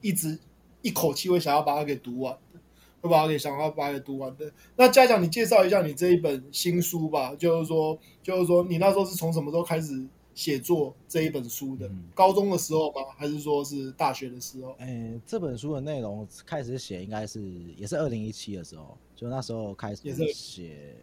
[0.02, 0.38] 一直
[0.82, 2.60] 一口气会想要把它给读完的。
[3.02, 4.52] 会把它给想要把它给读完的。
[4.76, 7.34] 那嘉奖，你介绍一下你这一本新书吧。
[7.34, 10.06] 就是说，就是说，你那时候是从什么时候开始
[10.36, 11.88] 写作这一本书的？
[11.88, 13.02] 嗯、高中的时候吗？
[13.18, 14.76] 还是说是大学的时候？
[14.78, 17.42] 哎，这本书的内容开始写应该是
[17.76, 20.96] 也是二零一七的时候，就那时候开始写。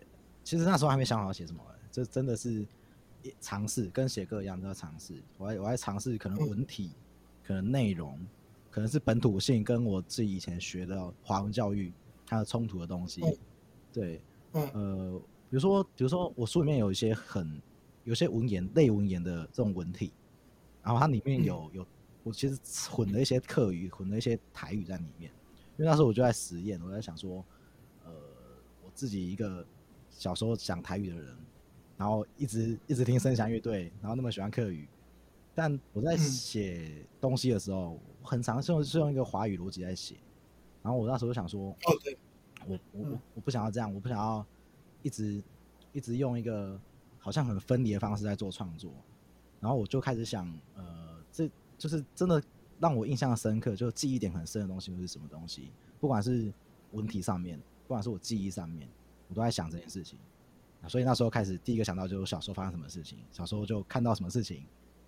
[0.44, 1.60] 其实那时候还没想好写什么，
[1.90, 2.66] 这真的是
[3.40, 5.14] 尝试，跟写歌一样都要尝试。
[5.36, 7.02] 我还我还尝试可能文体，嗯、
[7.44, 8.18] 可能内容。
[8.70, 11.90] 可能是本土性跟我自己以前学的华文教育
[12.26, 13.22] 它的冲突的东西，
[13.90, 14.20] 对，
[14.52, 17.60] 呃，比如说，比如说我书里面有一些很
[18.04, 20.12] 有些文言类文言的这种文体，
[20.82, 21.86] 然后它里面有有
[22.22, 22.60] 我其实
[22.90, 25.32] 混了一些客语，混了一些台语在里面，
[25.78, 27.42] 因为那时候我就在实验，我在想说，
[28.04, 28.12] 呃，
[28.84, 29.66] 我自己一个
[30.10, 31.36] 小时候讲台语的人，
[31.98, 34.88] 然后一直一直听声响乐队，然后那么喜欢客语，
[35.54, 37.98] 但我在写东西的时候。
[38.20, 40.16] 很常是用是用一个华语逻辑在写，
[40.82, 42.18] 然后我那时候想说，哦对，
[42.66, 44.44] 我我我不想要这样，我不想要
[45.02, 45.42] 一直
[45.94, 46.78] 一直用一个
[47.18, 48.92] 好像很分离的方式在做创作，
[49.60, 52.42] 然后我就开始想，呃，这就是真的
[52.78, 55.70] 让我印象深刻，就记忆点很深的东西会是什么东西？
[55.98, 56.52] 不管是
[56.92, 58.86] 文体上面，不管是我记忆上面，
[59.28, 60.18] 我都在想这件事情。
[60.86, 64.64] 所以那时候开始第一个想到就是小时候发生什么事情，小时候就看到什么事情，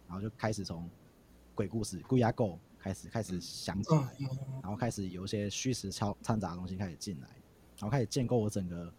[0.08, 0.88] 然后就开始从
[1.54, 2.58] 鬼故事、鬼压狗。
[2.82, 4.16] 开始开始想起来，
[4.62, 7.28] 然后开始有一些虚实掺掺杂的东西开始进来，
[7.76, 8.90] 然后开始建构我整个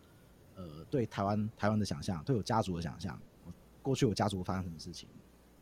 [0.54, 3.20] 呃对台湾台湾的想象，对我家族的想象。
[3.44, 3.52] 我
[3.82, 5.10] 过去我家族发生什么事情，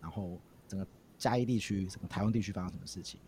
[0.01, 0.38] 然后
[0.68, 0.86] 整个
[1.18, 3.22] 嘉义地区、整个台湾地区发生什么事情。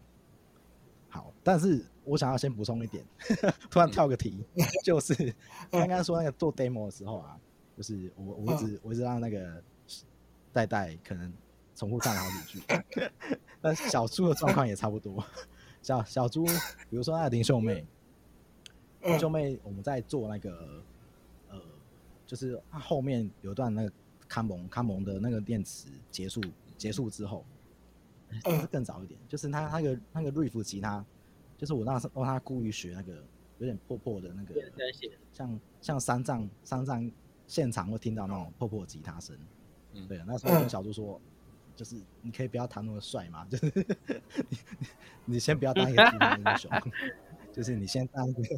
[1.07, 3.05] 好，但是我想要先补充一点，
[3.71, 4.43] 突然跳个题，
[4.83, 5.33] 就是
[5.69, 7.39] 刚刚说那个做 demo 的时候啊，
[7.75, 9.63] 就是我我一直我一直让那个
[10.51, 11.31] 代代可能
[11.75, 12.65] 重复唱了好几句。
[13.61, 15.23] 但小猪的状况也差不多，
[15.83, 16.43] 小小猪，
[16.89, 17.85] 比如说那个林秀妹，
[19.03, 20.83] 林秀妹，我们在做那个，
[21.47, 21.61] 呃，
[22.25, 23.93] 就是后面有段那个
[24.27, 26.41] 卡蒙卡蒙的那个电池结束
[26.75, 27.45] 结束之后，
[28.31, 31.05] 是更早一点，就是他那个那个瑞夫吉他，
[31.55, 33.23] 就是我那时候让他故意学那个
[33.59, 34.55] 有点破破的那个，
[35.31, 37.11] 像像三藏三藏
[37.51, 39.35] 现场会听到那种破破吉他声。
[39.91, 41.19] 嗯，对，那时候跟小猪说，
[41.75, 43.65] 就是你可以不要弹那么帅嘛， 就是
[44.47, 44.57] 你
[45.25, 46.71] 你先不要当一个吉他英雄，
[47.51, 48.57] 就是你先当一个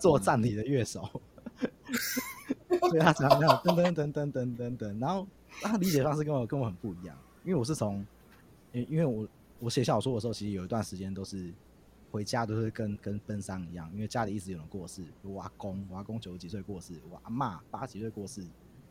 [0.00, 1.20] 作战里的乐手。
[2.88, 5.28] 所以他常常这样噔噔噔噔噔噔噔，然后
[5.60, 7.14] 他理解方式跟我跟我很不一样，
[7.44, 8.06] 因为我是从，
[8.72, 11.52] 因因为我我写小说的时候，其实有一段时间都是
[12.16, 18.42] 回家都是跟跟奔丧一样，因为家里一直有人过世，我阿公我阿公九十几岁过世，我阿妈八十几岁过世，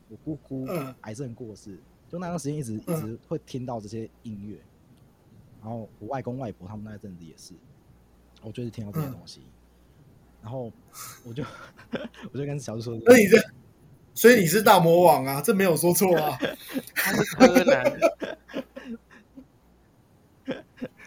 [0.10, 0.68] 我姑姑
[1.02, 4.60] 癌症过世，就那段时间一直一直会听到这些音乐，
[5.60, 7.56] 然后我外公外婆他们那一阵子也是，
[8.44, 9.42] 我就是听到这些东西。
[10.44, 10.72] 然后
[11.24, 11.44] 我就
[12.32, 13.42] 我就跟小叔说：“那你这，
[14.14, 16.38] 所以你是大魔王啊，这没有说错啊。
[16.94, 18.00] ”他是柯南。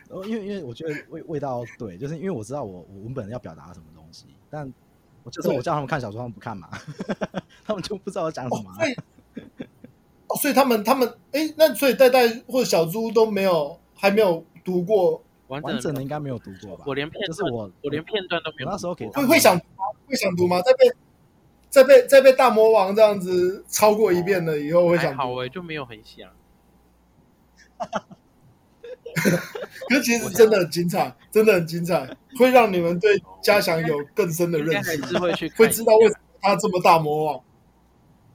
[0.09, 4.73] 哦，因为因为我觉得味味道对，就是因为我知道我我文本要表达什么东西，但
[5.23, 6.69] 我就是我叫他们看小说，他们不看嘛，
[7.65, 8.77] 他们就不知道我讲什么、啊。
[8.77, 8.93] 所以，
[10.29, 15.23] 哦，所以他们他们哎，那所以代代或者小猪都没有还没有读过。
[15.49, 16.85] 完整的应该没有读过吧？
[16.87, 18.71] 我连片就是我，我连片段都没有。
[18.71, 19.59] 那时候给会会想
[20.07, 20.61] 会想读吗？
[20.61, 20.93] 在被
[21.71, 26.31] 在被在被大魔王这样子超过一遍了以后，会想好哎，就没有很想。
[29.89, 37.41] 可是其实真的很精彩，真的很精彩，会让你们对嘉祥有更深的认识，会去会知道为什么他这么大魔王。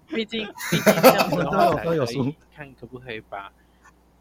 [0.08, 3.52] 毕竟 毕竟这样子的话，都有书，看可不可以把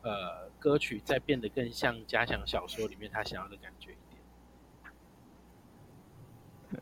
[0.03, 0.42] 呃。
[0.62, 3.96] 歌曲再变得更像嘉祥小说里面他想要的感觉一
[6.70, 6.80] 点。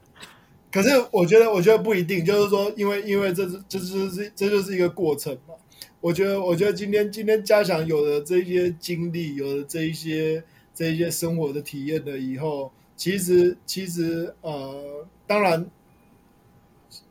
[0.71, 5.55] 可是我觉得，我觉得不一定，就是说，因为因为这是这就是这就是一个过程嘛。
[6.01, 10.43] 我觉得，我觉得今天今天嘉祥有了这些经历，有了这一些
[10.75, 15.71] 这一些生活的体验了以后，其实其实呃，当然，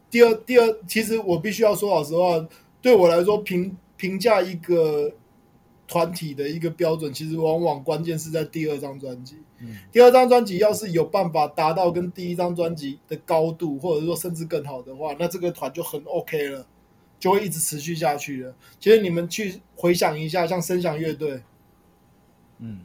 [0.10, 2.48] 第二第二，其实我必须要说老实话，
[2.82, 5.12] 对我来说评评价一个。
[5.92, 9.38] 团体的一个标准，其实往往关键是在第二张专辑。
[9.58, 16.68] 嗯，第二张专辑要是有办法达到跟第一张专辑的高度，或者说甚至更好的话，那这个团就很 OK 了，
[17.20, 18.56] 就会一直持续下去了。
[18.80, 21.42] 其实你们去回想一下，像声响乐队，
[22.60, 22.80] 嗯，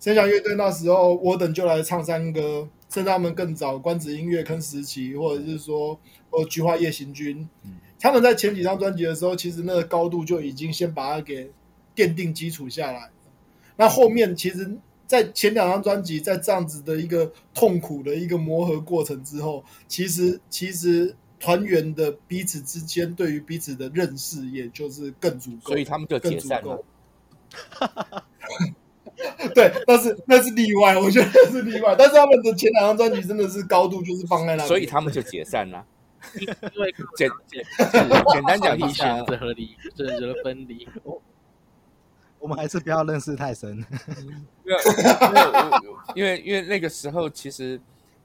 [0.00, 5.98] 声响乐队那时候，我等就来唱山歌，甚至他们更早，关子音乐坑时期，或者是说，
[6.30, 11.50] 呃，菊花夜行军，嗯，他们在前几张专辑的时候，其实那个高度就已经先把它给。
[11.96, 13.10] 奠定基础下来，
[13.78, 14.70] 那后面其实，
[15.06, 26.82] 在前两张专辑，在这样子的一个痛苦的一个磨合过程之后，其实其实团员的彼此之间对于彼此的认识，也就是更足够，所以他们就解散了。
[29.54, 31.94] 对，那是那是例外，我觉得那是例外。
[31.96, 35.84] 但是他们的前两张专辑真的是高度就是放在那里，所以他们就解散了。
[36.40, 40.86] 因为简简单讲，选择合理，选择分离。
[42.38, 43.84] 我们还是不要认识太深，
[44.64, 44.78] 因为
[46.14, 47.80] 因为因为那个时候其实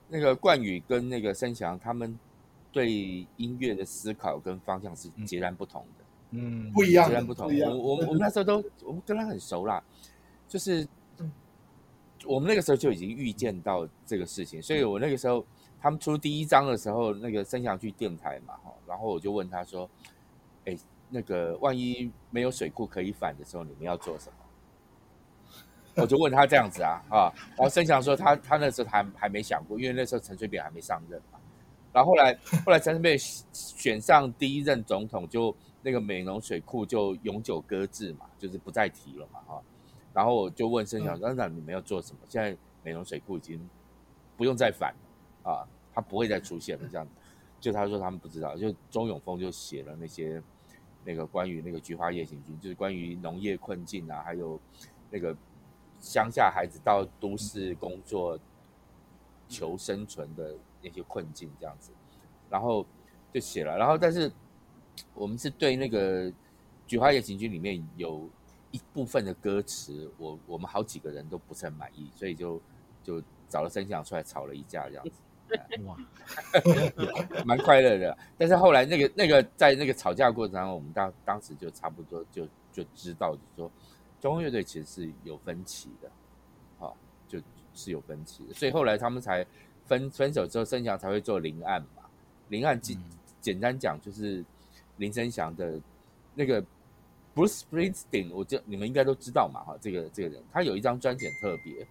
[0.09, 2.20] 那个冠宇跟那个申祥他们
[2.72, 7.47] 对音乐的思考跟方向是截然不同的，嗯，不一样，截然不同。
[7.59, 9.84] 我我我们那时候都我们跟他很熟啦，
[10.47, 10.88] 就是
[12.26, 15.45] 我们那个时候就已经预见到这个事情，所以我那个时候
[15.80, 19.89] 他们出第一章的时候，那个申祥去电台嘛，哈，然后我就问他说，
[20.65, 20.78] 哎。
[21.13, 26.01] 那个万一没有水库可以反的时候，你们要做什么？
[26.01, 31.31] 我就问他这样子啊啊，然后申祥说他他那时候还还没想过，因为那时候陈水扁还没上任嘛。
[31.94, 33.18] 然后后来后来陈水扁
[33.52, 39.62] 选上第一任总统，就那个美浓水库就永久搁置嘛，就是不再提了嘛哈。
[40.14, 42.20] 然后我就问申祥说：“那你们要做什么？
[42.28, 43.60] 现在美浓水库已经
[44.36, 47.08] 不用再反了啊，他不会再出现了。”这样，
[47.60, 50.42] 就他说他们不知道，就钟永峰就写了那些。
[51.04, 54.60] 那个关于那个菊花夜行军，就是关于农业困境啊，还有
[55.10, 55.36] 那个
[56.00, 58.38] 乡下孩子到都市工作
[59.50, 61.92] 求生存的那些困境这样子，
[62.50, 62.86] 然后
[63.34, 63.78] 就写了。
[63.78, 64.32] 然后，但是
[65.14, 66.32] 我们是对那个
[66.88, 68.30] 菊花夜行军里面有
[68.72, 72.62] 一部分的歌词，我我们好几个人都不是很满意，所以就
[73.04, 75.12] 就找了声响出来吵了一架这样子。
[75.86, 75.98] 哇，
[77.46, 78.18] 蛮快乐的。
[78.38, 83.72] 但是后来那个那个在那个吵架过程当中，我们当当时就差不多就就知道，就说
[84.22, 86.10] 中央乐队其实是有分歧的，
[86.80, 86.96] 好，
[87.28, 87.38] 就
[87.74, 88.54] 是有分歧的。
[88.54, 89.46] 所以后来他们才
[89.86, 92.04] 分分手之后，申祥才会做林案嘛。
[92.50, 92.98] 林案简
[93.40, 94.44] 简单讲就是
[94.98, 95.80] 林申祥的
[96.36, 96.62] 那个
[97.36, 101.86] Bruce Springsteen，我就你们应该都知道嘛，哈，这个这个人，他有一张专辑很特别，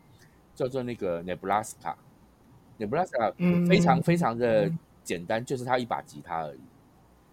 [0.55, 1.95] 叫做那个 Nebraska。
[2.79, 4.71] Nebraska 非常非常的
[5.05, 6.61] 简单，就是他一把吉他而已，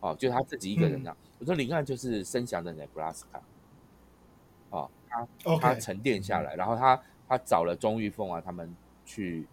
[0.01, 1.15] 哦，就是他自己一个人这样。
[1.39, 3.39] 我说林案就是声响的 Nebraska，
[4.71, 5.27] 哦，他
[5.61, 9.47] 他沉淀下来，然后他他找了钟玉凤啊，他们去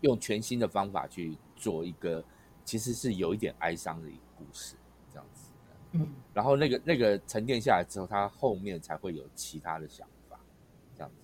[0.00, 2.24] 用全新的方法去做一个，
[2.64, 4.76] 其实是有一点哀伤的一个故事，
[5.10, 5.50] 这样子。
[5.92, 10.38] 嗯，然后那个那个沉淀下来之后，他后面才会有其他的想法，
[10.94, 11.22] 这样子，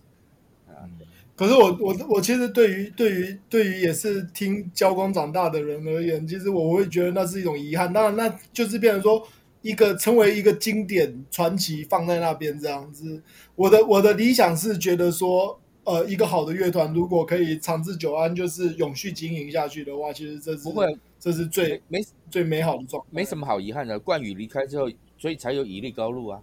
[0.68, 1.06] 嗯。
[1.36, 7.92] 可是我我我其实对于对于对于也是听交光长大的人而言，其实我会觉得那是一种遗憾。
[7.92, 9.26] 当然，那就是变成说
[9.60, 13.20] 一个成为一个经典传奇放在那边这样子。
[13.56, 23.98] 我的我的理想是觉得说，呃，一个好的乐团如果可以长治久安，就是永续经营下去的话，其实这是不会，这是最没最美好的状态，没什么好遗憾的。
[23.98, 26.42] 冠宇离开之后，所以才有以利高露啊，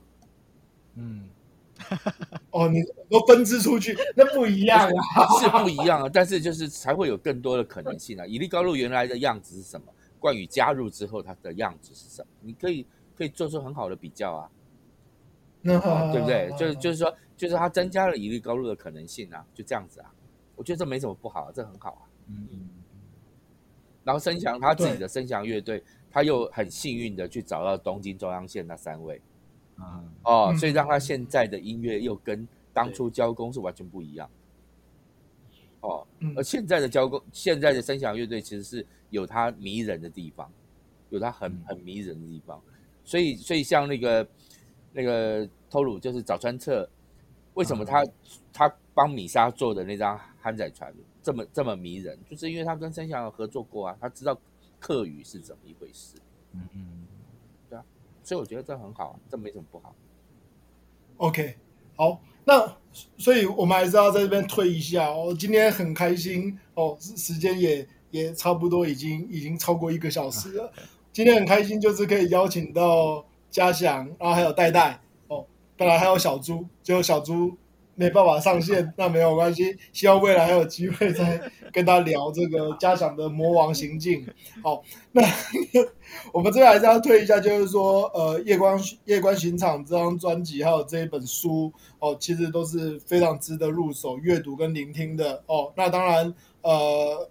[0.95, 1.29] 嗯。
[2.51, 6.09] 哦，你都分支出去，那不一样啊， 是不一样啊。
[6.13, 8.27] 但是就是才会有更多的可能性啊。
[8.27, 9.87] 以利高露原来的样子是什么？
[10.19, 12.27] 冠宇加入之后，他的样子是什么？
[12.41, 12.85] 你可以
[13.17, 14.51] 可以做出很好的比较啊，
[15.79, 16.53] 啊对不对？
[16.55, 17.11] 就是就是说，
[17.41, 20.13] 就是他增加了以莉高露的可能性啊，就这样子啊。
[20.55, 22.01] 我觉得这没什么不好啊，这很好啊。
[22.27, 22.69] 嗯嗯。
[24.03, 29.19] 然后声响他自己的声响乐队，他又很幸运的去找到东京中央线那三位。
[29.79, 34.29] 嗯、哦，所以让他现在的音乐又跟当初交工是完全不一样。
[35.79, 40.47] 哦，而现在的交工，现在的声响乐队其实是有它迷人的地方，
[41.09, 42.61] 有它很很迷人的地方。
[43.03, 44.27] 所以，所以像那个
[44.93, 46.87] 那个偷鲁，就是早川彻，
[47.53, 48.13] 为什么他、嗯、
[48.53, 50.91] 他帮米莎做的那张《憨仔船》
[51.21, 54.37] 这么这么迷人，就是因为他跟声响有合作过啊，他知道
[54.79, 56.15] 客语是怎么一回事。
[56.53, 57.07] 嗯嗯。
[57.69, 57.83] 对啊
[58.23, 59.95] 所以我觉得这很好，这没什么不好。
[61.17, 61.55] OK，
[61.95, 62.77] 好，那
[63.17, 65.35] 所以我们还是要在这边退一下哦。
[65.37, 70.71] 今天很开心哦，时间也也差不多，已经已经超过一个小时了。
[71.13, 74.99] 今天很开心，就是可以邀请到嘉祥，然后还有代代
[75.81, 77.57] 哦，当然还有小猪，就小猪。
[77.93, 79.77] 没办法上线，那没有关系。
[79.91, 81.39] 希望未来还有机会再
[81.73, 84.25] 跟他聊这个嘉祥的魔王行径。
[84.63, 85.21] 好，那
[86.33, 95.71] 我们这边还是要推一下，就是说，呃，夜光夜光巡场这张专辑，还有这一本书哦，其实都是非常值得入手阅读跟聆听的哦。
[95.75, 97.29] 那当然，呃，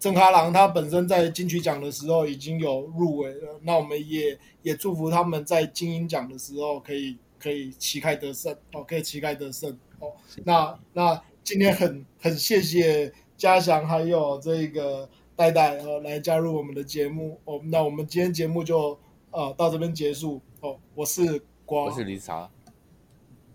[0.00, 9.70] 曾咖郎他本身在金曲奖的时候已经有入围了，那我们也也祝福他们在金音奖的时候可以可以旗开得胜哦，可以旗开得胜。
[9.98, 10.12] 哦，
[10.44, 18.98] 那那今天很很谢谢嘉祥还有这个代代呃来加入我们的节目哦，那我们今天节目就
[19.30, 22.50] 呃到这边结束哦，我是光，我是李茶，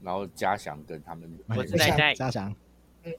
[0.02, 2.56] 然后嘉祥跟他们，我是代代，嘉祥，
[3.04, 3.14] 嗯。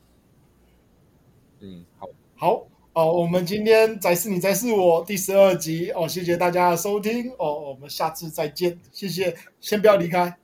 [1.61, 10.37] 嗯好，好哦，我们今天再是你再是我第十二集哦，谢谢大家的收听哦，我们下次再见，谢谢，先不要离开，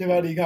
[0.00, 0.42] 先不要离开。